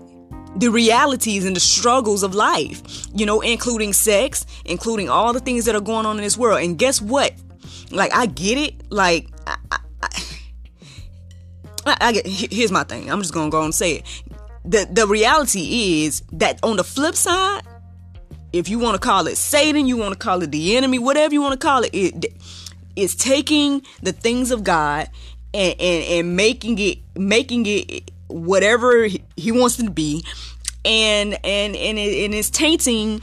the 0.56 0.68
realities 0.68 1.44
and 1.44 1.54
the 1.54 1.60
struggles 1.60 2.22
of 2.22 2.34
life 2.34 2.80
you 3.12 3.26
know 3.26 3.42
including 3.42 3.92
sex 3.92 4.46
including 4.64 5.10
all 5.10 5.34
the 5.34 5.40
things 5.40 5.66
that 5.66 5.74
are 5.74 5.80
going 5.80 6.06
on 6.06 6.16
in 6.16 6.22
this 6.22 6.38
world 6.38 6.62
and 6.62 6.78
guess 6.78 7.02
what 7.02 7.34
like 7.90 8.14
I 8.14 8.26
get 8.26 8.58
it. 8.58 8.74
Like 8.90 9.28
I, 9.46 9.56
I, 9.70 9.78
I, 11.86 11.96
I 12.00 12.12
get. 12.12 12.26
Here's 12.26 12.72
my 12.72 12.84
thing. 12.84 13.10
I'm 13.10 13.20
just 13.20 13.34
gonna 13.34 13.50
go 13.50 13.62
and 13.62 13.74
say 13.74 13.96
it. 13.96 14.22
The 14.64 14.88
the 14.90 15.06
reality 15.06 16.04
is 16.04 16.22
that 16.32 16.58
on 16.62 16.76
the 16.76 16.84
flip 16.84 17.14
side, 17.14 17.62
if 18.52 18.68
you 18.68 18.78
want 18.78 18.94
to 18.94 18.98
call 19.00 19.26
it 19.26 19.36
Satan, 19.36 19.86
you 19.86 19.96
want 19.96 20.12
to 20.12 20.18
call 20.18 20.42
it 20.42 20.50
the 20.50 20.76
enemy, 20.76 20.98
whatever 20.98 21.32
you 21.32 21.40
want 21.40 21.58
to 21.58 21.66
call 21.66 21.82
it, 21.84 21.90
it 21.94 22.32
it's 22.96 23.14
taking 23.14 23.82
the 24.02 24.12
things 24.12 24.50
of 24.50 24.64
God 24.64 25.08
and, 25.54 25.74
and, 25.80 26.04
and 26.04 26.36
making 26.36 26.78
it 26.78 26.98
making 27.16 27.64
it 27.66 28.10
whatever 28.28 29.08
he 29.36 29.52
wants 29.52 29.78
it 29.78 29.84
to 29.84 29.90
be 29.90 30.24
and 30.84 31.34
and 31.44 31.76
and, 31.76 31.98
it, 31.98 32.24
and 32.24 32.34
it's 32.34 32.50
tainting 32.50 33.22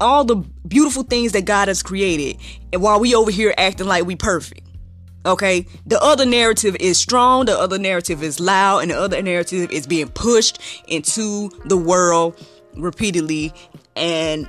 all 0.00 0.24
the 0.24 0.36
beautiful 0.68 1.02
things 1.02 1.32
that 1.32 1.46
God 1.46 1.68
has 1.68 1.82
created, 1.82 2.38
and 2.72 2.82
while 2.82 3.00
we 3.00 3.14
over 3.14 3.30
here 3.30 3.54
acting 3.56 3.86
like 3.86 4.04
we 4.04 4.16
perfect. 4.16 4.66
Okay, 5.26 5.66
the 5.84 6.02
other 6.02 6.24
narrative 6.24 6.76
is 6.80 6.98
strong, 6.98 7.44
the 7.44 7.58
other 7.58 7.78
narrative 7.78 8.22
is 8.22 8.40
loud, 8.40 8.78
and 8.78 8.90
the 8.90 8.98
other 8.98 9.20
narrative 9.20 9.70
is 9.70 9.86
being 9.86 10.08
pushed 10.08 10.60
into 10.88 11.50
the 11.66 11.76
world 11.76 12.42
repeatedly. 12.74 13.52
And 13.96 14.48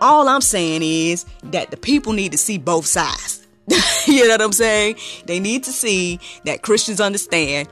all 0.00 0.28
I'm 0.28 0.40
saying 0.40 0.82
is 0.82 1.24
that 1.44 1.72
the 1.72 1.76
people 1.76 2.12
need 2.12 2.32
to 2.32 2.38
see 2.38 2.56
both 2.56 2.86
sides. 2.86 3.41
you 4.06 4.26
know 4.26 4.34
what 4.34 4.42
I'm 4.42 4.52
saying? 4.52 4.96
They 5.26 5.38
need 5.38 5.64
to 5.64 5.72
see 5.72 6.18
that 6.44 6.62
Christians 6.62 7.00
understand 7.00 7.68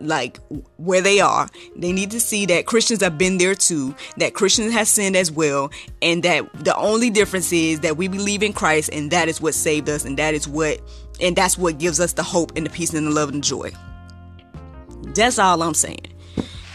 like 0.00 0.38
where 0.76 1.00
they 1.00 1.20
are. 1.20 1.48
They 1.76 1.92
need 1.92 2.10
to 2.10 2.20
see 2.20 2.46
that 2.46 2.66
Christians 2.66 3.02
have 3.02 3.16
been 3.16 3.38
there 3.38 3.54
too, 3.54 3.94
that 4.18 4.34
Christians 4.34 4.72
have 4.72 4.88
sinned 4.88 5.16
as 5.16 5.30
well, 5.30 5.70
and 6.02 6.22
that 6.22 6.52
the 6.64 6.76
only 6.76 7.10
difference 7.10 7.52
is 7.52 7.80
that 7.80 7.96
we 7.96 8.08
believe 8.08 8.42
in 8.42 8.52
Christ 8.52 8.90
and 8.92 9.10
that 9.10 9.28
is 9.28 9.40
what 9.40 9.54
saved 9.54 9.88
us 9.88 10.04
and 10.04 10.18
that 10.18 10.34
is 10.34 10.46
what 10.46 10.80
and 11.20 11.36
that's 11.36 11.58
what 11.58 11.78
gives 11.78 12.00
us 12.00 12.14
the 12.14 12.22
hope 12.22 12.52
and 12.56 12.66
the 12.66 12.70
peace 12.70 12.94
and 12.94 13.06
the 13.06 13.10
love 13.10 13.30
and 13.30 13.42
the 13.42 13.46
joy. 13.46 13.70
That's 15.14 15.38
all 15.38 15.62
I'm 15.62 15.74
saying. 15.74 16.06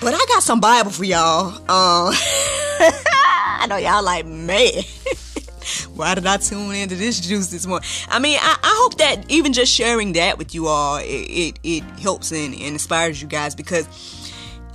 But 0.02 0.14
I 0.14 0.26
got 0.28 0.44
some 0.44 0.60
Bible 0.60 0.92
for 0.92 1.04
y'all. 1.04 1.50
Um 1.50 2.14
I 2.78 3.68
know 3.70 3.78
y'all 3.78 4.04
like 4.04 4.26
man. 4.26 4.84
Why 5.96 6.16
did 6.16 6.26
I 6.26 6.38
tune 6.38 6.76
into 6.76 6.96
this 6.96 7.20
juice 7.20 7.48
this 7.48 7.66
morning? 7.66 7.88
I 8.10 8.20
mean, 8.20 8.38
I, 8.42 8.58
I 8.62 8.76
hope 8.82 8.98
that 8.98 9.26
even 9.30 9.54
just 9.54 9.74
sharing 9.74 10.14
that 10.14 10.38
with 10.38 10.54
you 10.54 10.68
all, 10.68 10.98
it, 10.98 11.06
it, 11.06 11.60
it 11.64 11.84
helps 12.00 12.32
and, 12.32 12.54
and 12.54 12.64
inspires 12.64 13.22
you 13.22 13.28
guys 13.28 13.56
because 13.56 13.88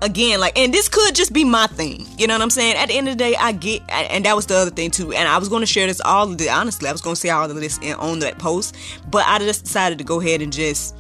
again, 0.03 0.41
like, 0.41 0.59
and 0.59 0.73
this 0.73 0.89
could 0.89 1.15
just 1.15 1.33
be 1.33 1.45
my 1.45 1.67
thing. 1.67 2.07
You 2.19 2.27
know 2.27 2.35
what 2.35 2.43
I'm 2.43 2.51
saying? 2.51 2.77
At 2.77 2.89
the 2.89 2.95
end 2.95 3.09
of 3.09 3.15
the 3.15 3.19
day, 3.19 3.37
I 3.37 3.53
get, 3.53 3.83
and 3.89 4.25
that 4.25 4.35
was 4.35 4.47
the 4.47 4.57
other 4.57 4.71
thing 4.71 4.91
too. 4.91 5.13
And 5.13 5.29
I 5.29 5.39
was 5.39 5.49
going 5.49 5.61
to 5.61 5.67
share 5.67 5.87
this 5.87 6.01
all 6.01 6.31
of 6.31 6.39
the, 6.39 6.49
honestly, 6.49 6.89
I 6.89 6.93
was 6.93 7.03
going 7.03 7.15
to 7.15 7.21
say 7.21 7.29
all 7.29 7.51
of 7.51 7.55
this 7.57 7.79
on 7.99 8.21
that 8.21 8.39
post, 8.39 8.77
but 9.11 9.25
I 9.27 9.39
just 9.39 9.65
decided 9.65 9.99
to 9.99 10.05
go 10.05 10.21
ahead 10.21 10.41
and 10.41 10.53
just, 10.53 10.97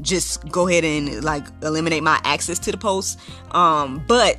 just 0.00 0.48
go 0.48 0.66
ahead 0.68 0.84
and 0.84 1.22
like 1.22 1.46
eliminate 1.62 2.02
my 2.02 2.20
access 2.24 2.58
to 2.60 2.72
the 2.72 2.78
post. 2.78 3.18
Um, 3.52 4.02
but 4.06 4.38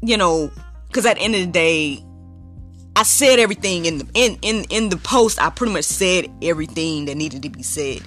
you 0.00 0.16
know, 0.16 0.50
because 0.86 1.06
at 1.06 1.16
the 1.16 1.22
end 1.22 1.34
of 1.34 1.40
the 1.40 1.46
day, 1.46 2.04
I 2.96 3.02
said 3.02 3.38
everything 3.38 3.84
in 3.84 3.98
the 3.98 4.06
in, 4.14 4.38
in 4.40 4.64
in 4.70 4.88
the 4.88 4.96
post. 4.96 5.40
I 5.40 5.50
pretty 5.50 5.74
much 5.74 5.84
said 5.84 6.30
everything 6.40 7.04
that 7.04 7.14
needed 7.14 7.42
to 7.42 7.50
be 7.50 7.62
said. 7.62 8.00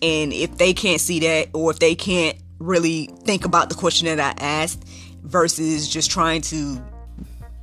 And 0.00 0.32
if 0.32 0.56
they 0.56 0.72
can't 0.72 1.00
see 1.00 1.18
that, 1.20 1.48
or 1.52 1.72
if 1.72 1.80
they 1.80 1.96
can't 1.96 2.38
really 2.60 3.10
think 3.24 3.44
about 3.44 3.70
the 3.70 3.74
question 3.74 4.06
that 4.06 4.20
I 4.20 4.42
asked, 4.42 4.84
versus 5.24 5.88
just 5.88 6.12
trying 6.12 6.42
to, 6.42 6.80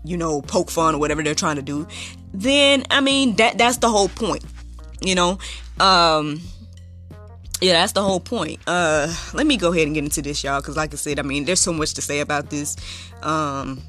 you 0.04 0.18
know, 0.18 0.42
poke 0.42 0.70
fun 0.70 0.94
or 0.94 0.98
whatever 0.98 1.24
they're 1.24 1.34
trying 1.34 1.56
to 1.56 1.62
do, 1.62 1.88
then 2.34 2.84
I 2.92 3.00
mean 3.00 3.38
that 3.38 3.58
that's 3.58 3.78
the 3.78 3.90
whole 3.90 4.10
point. 4.10 4.44
You 5.02 5.16
know, 5.16 5.40
um, 5.80 6.42
yeah, 7.62 7.74
that's 7.74 7.94
the 7.94 8.04
whole 8.04 8.20
point. 8.20 8.60
Uh, 8.68 9.14
let 9.34 9.48
me 9.48 9.56
go 9.56 9.72
ahead 9.72 9.86
and 9.86 9.96
get 9.96 10.04
into 10.04 10.22
this, 10.22 10.44
y'all, 10.44 10.60
because 10.60 10.76
like 10.76 10.94
I 10.94 10.98
said, 10.98 11.18
I 11.18 11.22
mean, 11.22 11.46
there's 11.46 11.62
so 11.62 11.72
much 11.72 11.94
to 11.94 12.02
say 12.02 12.20
about 12.20 12.50
this. 12.50 12.76
Um, 13.22 13.82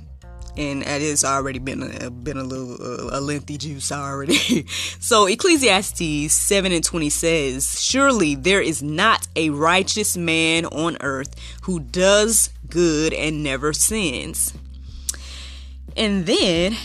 and 0.57 0.83
it 0.83 1.03
has 1.03 1.25
already 1.25 1.59
been 1.59 1.83
a, 1.83 2.11
been 2.11 2.37
a 2.37 2.45
little 2.45 2.77
a 3.13 3.21
lengthy 3.21 3.59
juice 3.59 3.91
already. 3.91 4.67
so 5.01 5.27
Ecclesiastes 5.27 6.33
7 6.33 6.73
and 6.73 6.85
20 6.85 7.11
says, 7.11 7.83
Surely 7.83 8.35
there 8.35 8.61
is 8.61 8.83
not 8.83 9.27
a 9.37 9.51
righteous 9.51 10.17
man 10.17 10.67
on 10.67 10.97
earth 11.01 11.35
who 11.63 11.81
does 11.81 12.51
good 12.69 13.13
and 13.13 13.43
never 13.43 13.73
sins. 13.73 14.55
And 15.97 16.27
then 16.27 16.77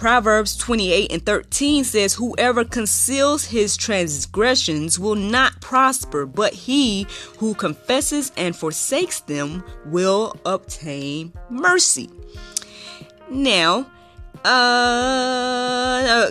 Proverbs 0.00 0.56
28 0.56 1.12
and 1.12 1.26
13 1.26 1.84
says, 1.84 2.14
Whoever 2.14 2.64
conceals 2.64 3.44
his 3.44 3.76
transgressions 3.76 4.98
will 4.98 5.14
not 5.14 5.60
prosper, 5.60 6.24
but 6.24 6.54
he 6.54 7.06
who 7.36 7.52
confesses 7.52 8.32
and 8.34 8.56
forsakes 8.56 9.20
them 9.20 9.62
will 9.84 10.34
obtain 10.46 11.34
mercy. 11.50 12.08
Now, 13.30 13.86
uh, 14.44 16.30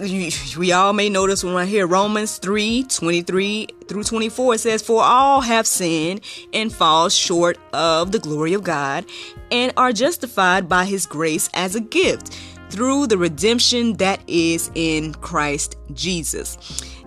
we 0.58 0.72
all 0.72 0.94
may 0.94 1.10
notice 1.10 1.44
when 1.44 1.56
I 1.56 1.66
hear 1.66 1.88
Romans 1.88 2.38
3 2.40 2.84
23 2.84 3.68
through 3.88 4.04
24, 4.04 4.56
it 4.56 4.58
says, 4.60 4.82
For 4.82 5.02
all 5.02 5.42
have 5.42 5.66
sinned 5.66 6.22
and 6.54 6.74
fall 6.74 7.10
short 7.10 7.58
of 7.72 8.12
the 8.12 8.20
glory 8.20 8.54
of 8.54 8.64
God 8.64 9.06
and 9.52 9.72
are 9.78 9.94
justified 9.94 10.68
by 10.68 10.86
his 10.86 11.06
grace 11.06 11.50
as 11.54 11.76
a 11.76 11.80
gift 11.80 12.38
through 12.70 13.08
the 13.08 13.18
redemption 13.18 13.94
that 13.98 14.22
is 14.28 14.70
in 14.76 15.14
Christ 15.16 15.76
Jesus. 15.94 16.58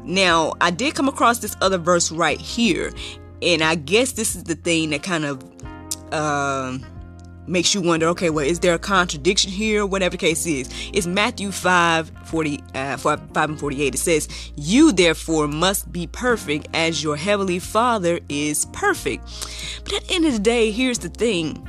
Now, 0.04 0.54
I 0.60 0.70
did 0.70 0.94
come 0.94 1.08
across 1.08 1.38
this 1.38 1.56
other 1.60 1.78
verse 1.78 2.10
right 2.10 2.40
here, 2.40 2.92
and 3.40 3.62
I 3.62 3.74
guess 3.74 4.12
this 4.12 4.34
is 4.34 4.44
the 4.44 4.56
thing 4.56 4.90
that 4.90 5.02
kind 5.02 5.24
of 5.24 5.44
uh, 6.10 6.78
makes 7.46 7.74
you 7.74 7.80
wonder 7.80 8.06
okay, 8.08 8.30
well, 8.30 8.44
is 8.44 8.60
there 8.60 8.74
a 8.74 8.78
contradiction 8.78 9.50
here? 9.50 9.84
Whatever 9.84 10.12
the 10.12 10.18
case 10.18 10.46
is. 10.46 10.68
It's 10.92 11.06
Matthew 11.06 11.50
5 11.50 12.12
40, 12.24 12.64
uh, 12.74 12.96
5 12.96 13.34
and 13.34 13.58
48. 13.58 13.94
It 13.94 13.98
says, 13.98 14.28
You 14.56 14.92
therefore 14.92 15.48
must 15.48 15.92
be 15.92 16.06
perfect 16.06 16.68
as 16.74 17.02
your 17.02 17.16
heavenly 17.16 17.58
Father 17.58 18.20
is 18.28 18.66
perfect. 18.66 19.24
But 19.84 19.94
at 19.94 20.04
the 20.04 20.14
end 20.14 20.26
of 20.26 20.32
the 20.32 20.38
day, 20.38 20.70
here's 20.70 20.98
the 20.98 21.08
thing. 21.08 21.66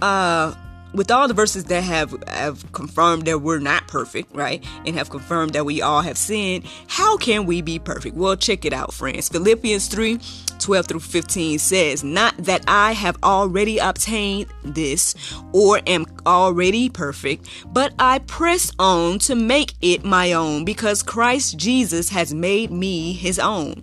Uh, 0.00 0.54
with 0.94 1.10
all 1.10 1.28
the 1.28 1.34
verses 1.34 1.64
that 1.64 1.82
have 1.82 2.22
have 2.28 2.70
confirmed 2.72 3.26
that 3.26 3.40
we're 3.40 3.58
not 3.58 3.86
perfect, 3.88 4.34
right, 4.34 4.64
and 4.86 4.96
have 4.96 5.10
confirmed 5.10 5.52
that 5.52 5.64
we 5.64 5.82
all 5.82 6.02
have 6.02 6.18
sinned, 6.18 6.64
how 6.88 7.16
can 7.16 7.46
we 7.46 7.62
be 7.62 7.78
perfect? 7.78 8.16
Well, 8.16 8.36
check 8.36 8.64
it 8.64 8.72
out, 8.72 8.92
friends. 8.92 9.28
Philippians 9.28 9.88
3 9.88 10.18
12 10.60 10.86
through 10.86 11.00
15 11.00 11.58
says, 11.58 12.04
Not 12.04 12.36
that 12.38 12.64
I 12.68 12.92
have 12.92 13.16
already 13.22 13.78
obtained 13.78 14.46
this 14.62 15.14
or 15.52 15.80
am 15.86 16.06
already 16.26 16.88
perfect, 16.88 17.48
but 17.72 17.94
I 17.98 18.18
press 18.20 18.70
on 18.78 19.18
to 19.20 19.34
make 19.34 19.74
it 19.80 20.04
my 20.04 20.32
own 20.32 20.64
because 20.64 21.02
Christ 21.02 21.56
Jesus 21.56 22.10
has 22.10 22.34
made 22.34 22.70
me 22.70 23.12
his 23.12 23.38
own. 23.38 23.82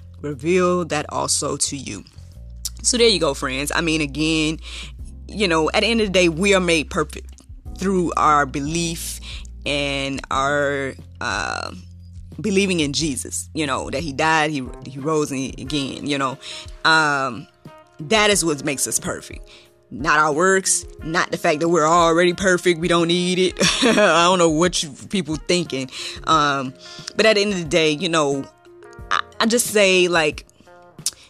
reveal 0.21 0.85
that 0.85 1.05
also 1.09 1.57
to 1.57 1.77
you. 1.77 2.03
So 2.83 2.97
there 2.97 3.07
you 3.07 3.19
go, 3.19 3.33
friends. 3.33 3.71
I 3.73 3.81
mean, 3.81 4.01
again, 4.01 4.59
you 5.27 5.47
know, 5.47 5.69
at 5.71 5.81
the 5.81 5.87
end 5.87 6.01
of 6.01 6.07
the 6.07 6.13
day, 6.13 6.29
we 6.29 6.53
are 6.53 6.59
made 6.59 6.89
perfect 6.89 7.43
through 7.77 8.11
our 8.17 8.45
belief 8.45 9.19
and 9.65 10.19
our 10.31 10.93
uh, 11.19 11.71
believing 12.39 12.79
in 12.79 12.93
Jesus. 12.93 13.49
You 13.53 13.67
know 13.67 13.89
that 13.89 14.01
He 14.01 14.13
died, 14.13 14.51
He 14.51 14.67
He 14.85 14.99
rose 14.99 15.31
again. 15.31 16.07
You 16.07 16.17
know, 16.17 16.37
um, 16.85 17.47
that 17.99 18.29
is 18.29 18.43
what 18.43 18.63
makes 18.63 18.87
us 18.87 18.99
perfect. 18.99 19.47
Not 19.93 20.19
our 20.19 20.31
works, 20.31 20.85
not 21.03 21.31
the 21.31 21.37
fact 21.37 21.59
that 21.59 21.67
we're 21.67 21.85
already 21.85 22.33
perfect. 22.33 22.79
We 22.79 22.87
don't 22.87 23.09
need 23.09 23.39
it. 23.39 23.55
I 23.83 24.23
don't 24.23 24.39
know 24.39 24.49
what 24.49 24.81
you, 24.81 24.89
people 25.09 25.35
thinking. 25.35 25.91
Um, 26.25 26.73
but 27.17 27.25
at 27.25 27.35
the 27.35 27.41
end 27.41 27.51
of 27.51 27.59
the 27.59 27.65
day, 27.65 27.91
you 27.91 28.07
know, 28.07 28.45
I, 29.41 29.45
just 29.45 29.67
say 29.67 30.07
like 30.07 30.45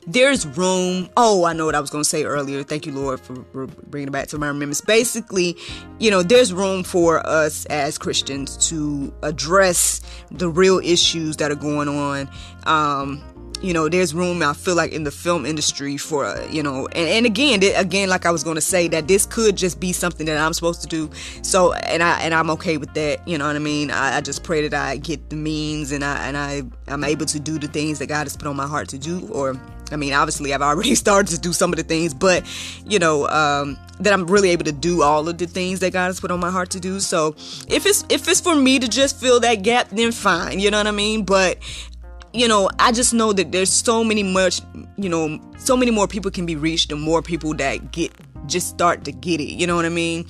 there's 0.07 0.45
room. 0.45 1.09
Oh, 1.15 1.45
I 1.45 1.53
know 1.53 1.65
what 1.65 1.75
I 1.75 1.79
was 1.79 1.89
going 1.89 2.03
to 2.03 2.09
say 2.09 2.23
earlier. 2.23 2.63
Thank 2.63 2.85
you, 2.85 2.91
Lord, 2.91 3.19
for, 3.19 3.43
for, 3.51 3.67
bringing 3.67 4.07
it 4.07 4.11
back 4.11 4.27
to 4.29 4.37
my 4.37 4.47
remembrance. 4.47 4.81
Basically, 4.81 5.55
you 5.99 6.11
know, 6.11 6.23
there's 6.23 6.53
room 6.53 6.83
for 6.83 7.25
us 7.25 7.65
as 7.65 7.97
Christians 7.97 8.57
to 8.69 9.13
address 9.21 10.01
the 10.31 10.49
real 10.49 10.79
issues 10.79 11.37
that 11.37 11.51
are 11.51 11.55
going 11.55 11.87
on. 11.87 12.29
Um, 12.65 13.23
you 13.61 13.73
know 13.73 13.87
there's 13.87 14.13
room 14.13 14.41
i 14.41 14.53
feel 14.53 14.75
like 14.75 14.91
in 14.91 15.03
the 15.03 15.11
film 15.11 15.45
industry 15.45 15.97
for 15.97 16.25
uh, 16.25 16.47
you 16.49 16.63
know 16.63 16.87
and, 16.87 17.07
and 17.07 17.25
again 17.25 17.61
again 17.75 18.09
like 18.09 18.25
i 18.25 18.31
was 18.31 18.43
going 18.43 18.55
to 18.55 18.61
say 18.61 18.87
that 18.87 19.07
this 19.07 19.25
could 19.25 19.55
just 19.55 19.79
be 19.79 19.93
something 19.93 20.25
that 20.25 20.37
i'm 20.37 20.53
supposed 20.53 20.81
to 20.81 20.87
do 20.87 21.09
so 21.41 21.73
and 21.73 22.01
i 22.01 22.19
and 22.21 22.33
i'm 22.33 22.49
okay 22.49 22.77
with 22.77 22.93
that 22.93 23.25
you 23.27 23.37
know 23.37 23.47
what 23.47 23.55
i 23.55 23.59
mean 23.59 23.91
i, 23.91 24.17
I 24.17 24.21
just 24.21 24.43
pray 24.43 24.67
that 24.67 24.73
i 24.73 24.97
get 24.97 25.29
the 25.29 25.35
means 25.35 25.91
and 25.91 26.03
i 26.03 26.27
and 26.27 26.37
i 26.37 26.63
i'm 26.87 27.03
able 27.03 27.25
to 27.27 27.39
do 27.39 27.59
the 27.59 27.67
things 27.67 27.99
that 27.99 28.07
god 28.07 28.23
has 28.23 28.35
put 28.35 28.47
on 28.47 28.55
my 28.55 28.67
heart 28.67 28.89
to 28.89 28.97
do 28.97 29.27
or 29.31 29.55
I 29.91 29.97
mean, 29.97 30.13
obviously, 30.13 30.53
I've 30.53 30.61
already 30.61 30.95
started 30.95 31.35
to 31.35 31.39
do 31.39 31.53
some 31.53 31.71
of 31.71 31.77
the 31.77 31.83
things, 31.83 32.13
but 32.13 32.45
you 32.85 32.99
know, 32.99 33.27
um, 33.27 33.77
that 33.99 34.13
I'm 34.13 34.25
really 34.25 34.49
able 34.49 34.63
to 34.65 34.71
do 34.71 35.03
all 35.03 35.27
of 35.27 35.37
the 35.37 35.45
things 35.45 35.79
that 35.81 35.93
God 35.93 36.07
has 36.07 36.19
put 36.19 36.31
on 36.31 36.39
my 36.39 36.49
heart 36.49 36.69
to 36.71 36.79
do. 36.79 36.99
So, 36.99 37.35
if 37.67 37.85
it's 37.85 38.05
if 38.09 38.27
it's 38.27 38.41
for 38.41 38.55
me 38.55 38.79
to 38.79 38.87
just 38.87 39.19
fill 39.19 39.39
that 39.41 39.63
gap, 39.63 39.89
then 39.89 40.11
fine. 40.11 40.59
You 40.59 40.71
know 40.71 40.77
what 40.77 40.87
I 40.87 40.91
mean? 40.91 41.23
But 41.23 41.57
you 42.33 42.47
know, 42.47 42.69
I 42.79 42.91
just 42.91 43.13
know 43.13 43.33
that 43.33 43.51
there's 43.51 43.69
so 43.69 44.03
many 44.03 44.23
much, 44.23 44.61
you 44.97 45.09
know, 45.09 45.39
so 45.57 45.75
many 45.75 45.91
more 45.91 46.07
people 46.07 46.31
can 46.31 46.45
be 46.45 46.55
reached, 46.55 46.89
the 46.89 46.95
more 46.95 47.21
people 47.21 47.53
that 47.55 47.91
get 47.91 48.11
just 48.47 48.69
start 48.69 49.03
to 49.05 49.11
get 49.11 49.39
it. 49.39 49.53
You 49.53 49.67
know 49.67 49.75
what 49.75 49.85
I 49.85 49.89
mean? 49.89 50.25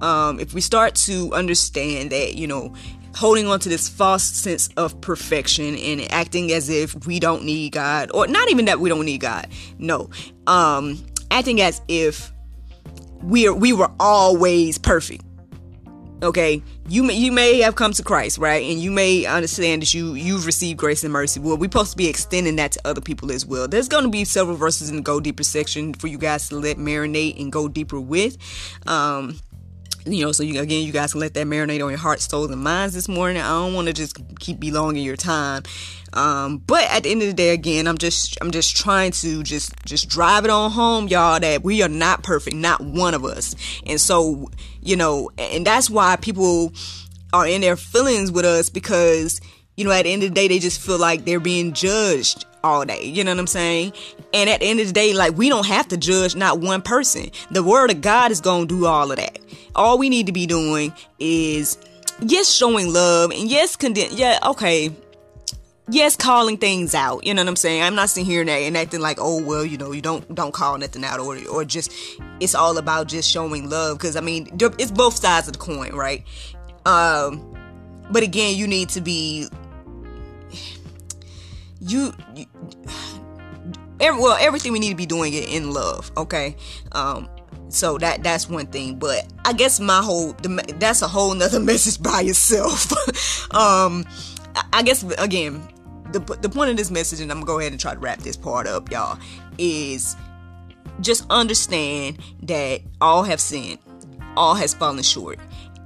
Um, 0.00 0.38
if 0.40 0.54
we 0.54 0.60
start 0.60 0.94
to 1.06 1.32
understand 1.34 2.10
that, 2.10 2.34
you 2.34 2.46
know, 2.46 2.74
holding 3.16 3.48
on 3.48 3.58
to 3.60 3.68
this 3.68 3.88
false 3.88 4.22
sense 4.22 4.68
of 4.76 5.00
perfection 5.00 5.76
and 5.76 6.10
acting 6.12 6.52
as 6.52 6.68
if 6.68 7.06
we 7.06 7.18
don't 7.18 7.44
need 7.44 7.72
God, 7.72 8.10
or 8.12 8.26
not 8.26 8.50
even 8.50 8.66
that 8.66 8.78
we 8.80 8.88
don't 8.88 9.04
need 9.04 9.20
God. 9.20 9.48
No, 9.78 10.10
um, 10.46 11.04
acting 11.30 11.60
as 11.60 11.80
if 11.88 12.32
we 13.22 13.48
are 13.48 13.54
we 13.54 13.72
were 13.72 13.90
always 13.98 14.78
perfect 14.78 15.24
okay 16.22 16.62
you 16.88 17.02
may 17.02 17.14
you 17.14 17.30
may 17.30 17.60
have 17.60 17.74
come 17.74 17.92
to 17.92 18.02
christ 18.02 18.38
right? 18.38 18.64
And 18.64 18.80
you 18.80 18.90
may 18.90 19.26
understand 19.26 19.82
that 19.82 19.94
you 19.94 20.14
you've 20.14 20.46
received 20.46 20.78
grace 20.78 21.04
and 21.04 21.12
mercy. 21.12 21.40
Well 21.40 21.56
we're 21.56 21.66
supposed 21.66 21.92
to 21.92 21.96
be 21.96 22.08
extending 22.08 22.56
that 22.56 22.72
to 22.72 22.80
other 22.84 23.00
people 23.00 23.30
as 23.32 23.46
well. 23.46 23.68
There's 23.68 23.88
going 23.88 24.04
to 24.04 24.10
be 24.10 24.24
several 24.24 24.56
verses 24.56 24.90
in 24.90 24.96
the 24.96 25.02
go 25.02 25.20
deeper 25.20 25.42
section 25.42 25.94
for 25.94 26.06
you 26.06 26.18
guys 26.18 26.48
to 26.48 26.56
let 26.56 26.76
marinate 26.76 27.40
and 27.40 27.52
go 27.52 27.68
deeper 27.68 28.00
with. 28.00 28.36
Um 28.86 29.38
you 30.06 30.24
know, 30.24 30.32
so 30.32 30.42
you, 30.42 30.60
again, 30.60 30.84
you 30.84 30.92
guys 30.92 31.12
can 31.12 31.20
let 31.20 31.34
that 31.34 31.46
marinate 31.46 31.84
on 31.84 31.90
your 31.90 31.98
heart, 31.98 32.20
souls, 32.20 32.50
and 32.50 32.62
minds 32.62 32.94
this 32.94 33.08
morning. 33.08 33.42
I 33.42 33.50
don't 33.50 33.74
want 33.74 33.88
to 33.88 33.92
just 33.92 34.16
keep 34.38 34.58
belonging 34.58 35.04
your 35.04 35.16
time, 35.16 35.64
um, 36.12 36.58
but 36.58 36.84
at 36.90 37.02
the 37.02 37.10
end 37.10 37.22
of 37.22 37.28
the 37.28 37.34
day, 37.34 37.50
again, 37.50 37.86
I'm 37.86 37.98
just, 37.98 38.38
I'm 38.40 38.50
just 38.50 38.76
trying 38.76 39.12
to 39.12 39.42
just, 39.42 39.74
just 39.84 40.08
drive 40.08 40.44
it 40.44 40.50
on 40.50 40.70
home, 40.70 41.08
y'all, 41.08 41.40
that 41.40 41.62
we 41.62 41.82
are 41.82 41.88
not 41.88 42.22
perfect, 42.22 42.56
not 42.56 42.80
one 42.80 43.14
of 43.14 43.24
us, 43.24 43.54
and 43.86 44.00
so, 44.00 44.50
you 44.80 44.96
know, 44.96 45.30
and 45.38 45.66
that's 45.66 45.90
why 45.90 46.16
people 46.16 46.72
are 47.32 47.46
in 47.46 47.60
their 47.60 47.76
feelings 47.76 48.32
with 48.32 48.44
us 48.44 48.70
because, 48.70 49.40
you 49.76 49.84
know, 49.84 49.90
at 49.90 50.02
the 50.02 50.12
end 50.12 50.22
of 50.22 50.30
the 50.30 50.34
day, 50.34 50.48
they 50.48 50.58
just 50.58 50.80
feel 50.80 50.98
like 50.98 51.24
they're 51.24 51.40
being 51.40 51.72
judged 51.72 52.46
all 52.64 52.84
day. 52.84 53.04
You 53.04 53.24
know 53.24 53.32
what 53.32 53.40
I'm 53.40 53.46
saying? 53.46 53.92
And 54.32 54.50
at 54.50 54.60
the 54.60 54.66
end 54.66 54.80
of 54.80 54.86
the 54.86 54.92
day, 54.92 55.12
like 55.12 55.36
we 55.36 55.48
don't 55.48 55.66
have 55.66 55.88
to 55.88 55.96
judge 55.96 56.34
not 56.34 56.60
one 56.60 56.82
person. 56.82 57.30
The 57.50 57.62
word 57.62 57.90
of 57.90 58.00
God 58.00 58.30
is 58.30 58.40
gonna 58.40 58.66
do 58.66 58.86
all 58.86 59.10
of 59.10 59.18
that. 59.18 59.38
All 59.74 59.98
we 59.98 60.08
need 60.08 60.26
to 60.26 60.32
be 60.32 60.46
doing 60.46 60.92
is 61.18 61.78
yes, 62.20 62.50
showing 62.50 62.92
love 62.92 63.30
and 63.30 63.50
yes, 63.50 63.76
condemn. 63.76 64.10
Yeah, 64.12 64.38
okay. 64.44 64.90
Yes, 65.90 66.16
calling 66.16 66.58
things 66.58 66.94
out. 66.94 67.24
You 67.24 67.32
know 67.32 67.42
what 67.42 67.48
I'm 67.48 67.56
saying? 67.56 67.82
I'm 67.82 67.94
not 67.94 68.10
sitting 68.10 68.26
here 68.26 68.42
and, 68.42 68.76
acting 68.76 69.00
like, 69.00 69.16
oh 69.20 69.42
well, 69.42 69.64
you 69.64 69.78
know, 69.78 69.92
you 69.92 70.02
don't 70.02 70.34
don't 70.34 70.52
call 70.52 70.76
nothing 70.76 71.02
out, 71.02 71.18
or 71.18 71.38
or 71.48 71.64
just 71.64 71.92
it's 72.40 72.54
all 72.54 72.76
about 72.76 73.08
just 73.08 73.30
showing 73.30 73.70
love. 73.70 73.96
Because 73.96 74.14
I 74.14 74.20
mean, 74.20 74.48
it's 74.78 74.90
both 74.90 75.16
sides 75.16 75.48
of 75.48 75.54
the 75.54 75.58
coin, 75.58 75.94
right? 75.94 76.24
Um, 76.84 77.56
but 78.10 78.22
again, 78.22 78.56
you 78.56 78.66
need 78.66 78.90
to 78.90 79.00
be 79.00 79.48
you, 81.80 82.12
you 82.34 82.44
every, 84.00 84.20
well, 84.20 84.36
everything 84.38 84.72
we 84.72 84.78
need 84.78 84.90
to 84.90 84.96
be 84.96 85.06
doing 85.06 85.32
it 85.32 85.48
in 85.48 85.70
love. 85.72 86.10
Okay. 86.18 86.56
Um, 86.92 87.28
so 87.70 87.98
that 87.98 88.22
that's 88.22 88.48
one 88.48 88.66
thing 88.66 88.98
but 88.98 89.30
i 89.44 89.52
guess 89.52 89.78
my 89.78 90.00
whole 90.00 90.32
that's 90.78 91.02
a 91.02 91.08
whole 91.08 91.34
nother 91.34 91.60
message 91.64 92.02
by 92.02 92.22
itself 92.22 92.90
um 93.54 94.06
i 94.72 94.82
guess 94.82 95.02
again 95.18 95.62
the, 96.12 96.20
the 96.40 96.48
point 96.48 96.70
of 96.70 96.76
this 96.76 96.90
message 96.90 97.20
and 97.20 97.30
i'm 97.30 97.38
gonna 97.38 97.46
go 97.46 97.58
ahead 97.58 97.72
and 97.72 97.80
try 97.80 97.94
to 97.94 98.00
wrap 98.00 98.18
this 98.20 98.36
part 98.36 98.66
up 98.66 98.90
y'all 98.90 99.18
is 99.58 100.16
just 101.00 101.26
understand 101.30 102.18
that 102.42 102.80
all 103.00 103.22
have 103.22 103.40
sinned 103.40 103.78
all 104.36 104.54
has 104.54 104.74
fallen 104.74 105.02
short 105.02 105.38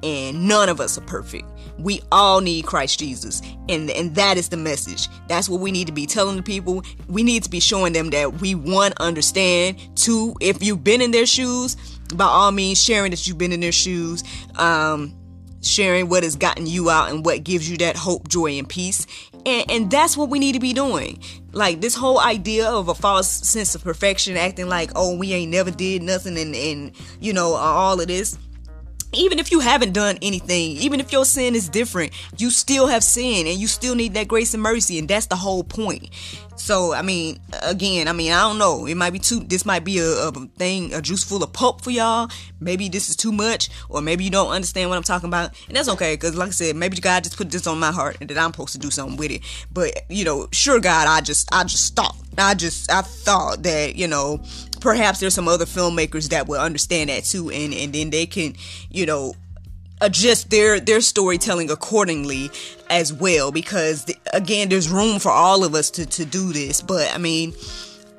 and 0.03 0.49
none 0.49 0.69
of 0.69 0.81
us 0.81 0.99
are 0.99 1.03
perfect 1.03 1.47
we 1.79 2.01
all 2.13 2.41
need 2.41 2.67
Christ 2.67 2.99
Jesus. 2.99 3.43
And 3.69 3.91
and 3.91 4.15
that 4.15 4.37
is 4.37 4.49
the 4.49 4.57
message. 4.57 5.09
That's 5.29 5.49
what 5.49 5.61
we 5.61 5.73
need 5.73 5.87
to 5.87 5.93
be 5.93 6.07
telling 6.07 6.37
the 6.37 6.43
people. 6.43 6.83
We 7.09 7.23
need 7.23 7.43
to 7.45 7.51
be 7.51 7.61
showing 7.61 7.93
them 7.93 8.11
that 8.11 8.41
we 8.41 8.55
one 8.55 8.93
understand. 9.01 9.79
Two, 9.97 10.35
if 10.41 10.63
you've 10.63 10.85
been 10.85 11.01
in 11.01 11.11
their 11.11 11.27
shoes, 11.27 11.77
by 12.15 12.25
all 12.25 12.53
means 12.53 12.83
sharing 12.83 13.11
that 13.11 13.27
you've 13.27 13.39
been 13.39 13.53
in 13.53 13.61
their 13.61 13.73
shoes. 13.73 14.23
Um 14.57 15.15
sharing 15.63 16.09
what 16.09 16.23
has 16.23 16.37
gotten 16.37 16.67
you 16.67 16.91
out 16.91 17.11
and 17.11 17.25
what 17.25 17.45
gives 17.45 17.71
you 17.71 17.77
that 17.79 17.97
hope, 17.97 18.29
joy, 18.29 18.59
and 18.59 18.69
peace. 18.69 19.07
And, 19.47 19.71
and 19.71 19.91
that's 19.91 20.17
what 20.17 20.29
we 20.29 20.39
need 20.39 20.53
to 20.53 20.61
be 20.61 20.73
doing. 20.73 21.23
Like 21.53 21.81
this 21.81 21.95
whole 21.95 22.21
idea 22.21 22.69
of 22.69 22.89
a 22.89 22.95
false 22.95 23.29
sense 23.29 23.75
of 23.75 23.83
perfection, 23.83 24.37
acting 24.37 24.69
like, 24.69 24.91
oh, 24.95 25.17
we 25.17 25.33
ain't 25.33 25.51
never 25.51 25.71
did 25.71 26.03
nothing 26.03 26.39
and, 26.39 26.55
and 26.55 26.93
you 27.21 27.33
know, 27.33 27.55
all 27.55 28.01
of 28.01 28.09
this 28.09 28.39
even 29.15 29.39
if 29.39 29.51
you 29.53 29.61
haven't 29.61 29.93
done 29.93 30.19
anything, 30.23 30.77
even 30.79 30.99
if 30.99 31.13
your 31.13 31.25
sin 31.25 31.55
is 31.55 31.69
different, 31.69 32.13
you 32.39 32.51
still 32.51 32.87
have 32.87 33.05
sin 33.05 33.47
and 33.47 33.59
you 33.59 33.67
still 33.67 33.95
need 33.95 34.15
that 34.15 34.29
grace 34.29 34.55
and 34.55 34.63
mercy. 34.63 34.99
And 34.99 35.07
that's 35.07 35.27
the 35.27 35.37
whole 35.37 35.65
point. 35.65 36.09
So, 36.63 36.95
I 36.95 37.03
mean, 37.03 37.41
again, 37.61 38.07
I 38.07 38.13
mean, 38.13 38.31
I 38.31 38.43
don't 38.43 38.57
know. 38.57 38.87
It 38.87 38.95
might 38.95 39.13
be 39.13 39.19
too, 39.19 39.41
this 39.41 39.67
might 39.67 39.83
be 39.83 39.99
a, 39.99 40.29
a 40.29 40.33
thing, 40.57 40.95
a 40.95 41.03
juice 41.03 41.25
full 41.25 41.43
of 41.43 41.53
pulp 41.53 41.83
for 41.83 41.91
y'all. 41.91 42.31
Maybe 42.61 42.89
this 42.89 43.09
is 43.11 43.17
too 43.17 43.33
much, 43.33 43.69
or 43.89 44.01
maybe 44.01 44.23
you 44.23 44.31
don't 44.31 44.53
understand 44.53 44.89
what 44.89 44.97
I'm 44.97 45.03
talking 45.03 45.27
about. 45.27 45.59
And 45.67 45.77
that's 45.77 45.89
okay, 45.89 46.15
because 46.15 46.37
like 46.37 46.51
I 46.51 46.53
said, 46.53 46.77
maybe 46.77 46.99
God 46.99 47.25
just 47.25 47.37
put 47.37 47.51
this 47.51 47.67
on 47.67 47.81
my 47.81 47.91
heart 47.91 48.19
and 48.21 48.31
that 48.31 48.39
I'm 48.39 48.53
supposed 48.53 48.75
to 48.75 48.79
do 48.79 48.93
something 48.93 49.17
with 49.17 49.33
it. 49.33 49.43
But, 49.73 50.05
you 50.09 50.25
know, 50.25 50.47
sure, 50.53 50.79
God, 50.79 51.09
I 51.09 51.21
just, 51.21 51.53
I 51.53 51.65
just 51.65 51.85
stopped. 51.85 52.21
I 52.39 52.55
just, 52.55 52.93
I 52.93 53.03
thought 53.03 53.65
that, 53.65 53.97
you 53.97 54.07
know, 54.07 54.41
perhaps 54.79 55.19
there's 55.19 55.35
some 55.35 55.49
other 55.49 55.65
filmmakers 55.65 56.29
that 56.29 56.47
will 56.47 56.61
understand 56.61 57.09
that 57.09 57.25
too 57.25 57.51
and 57.51 57.73
and 57.73 57.93
then 57.93 58.11
they 58.11 58.27
can 58.27 58.53
you 58.91 59.07
know 59.07 59.33
adjust 60.03 60.51
their 60.51 60.81
their 60.81 61.01
storytelling 61.01 61.71
accordingly 61.71 62.51
as 62.91 63.13
well 63.13 63.53
because 63.53 64.05
again 64.35 64.69
there's 64.69 64.91
room 64.91 65.19
for 65.19 65.31
all 65.31 65.65
of 65.65 65.75
us 65.75 65.91
to 65.91 66.05
to 66.05 66.25
do 66.25 66.53
this 66.53 66.83
but 66.83 67.11
i 67.15 67.19
mean 67.19 67.51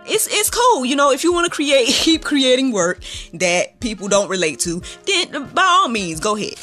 it's 0.08 0.28
it's 0.32 0.50
cool 0.50 0.86
you 0.86 0.96
know 0.96 1.12
if 1.12 1.24
you 1.24 1.34
want 1.34 1.46
to 1.46 1.54
create 1.54 1.88
keep 1.90 2.24
creating 2.24 2.72
work 2.72 3.04
that 3.34 3.80
people 3.82 4.08
don't 4.08 4.30
relate 4.30 4.60
to 4.60 4.82
then 5.06 5.46
by 5.54 5.62
all 5.62 5.90
means 5.90 6.20
go 6.20 6.38
ahead 6.38 6.56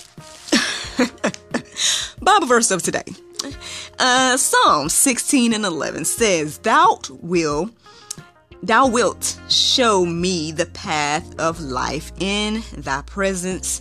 bible 2.23 2.47
verse 2.47 2.71
of 2.71 2.83
today 2.83 3.05
uh 3.99 4.37
psalm 4.39 4.89
16 4.89 5.53
and 5.53 5.65
11 5.67 6.07
says 6.07 6.59
thou 6.59 6.99
will 7.21 7.71
Thou 8.63 8.89
wilt 8.89 9.41
show 9.49 10.05
me 10.05 10.53
the 10.53 10.67
path 10.67 11.39
of 11.41 11.61
life. 11.61 12.13
In 12.21 12.63
thy 12.77 13.01
presence 13.03 13.81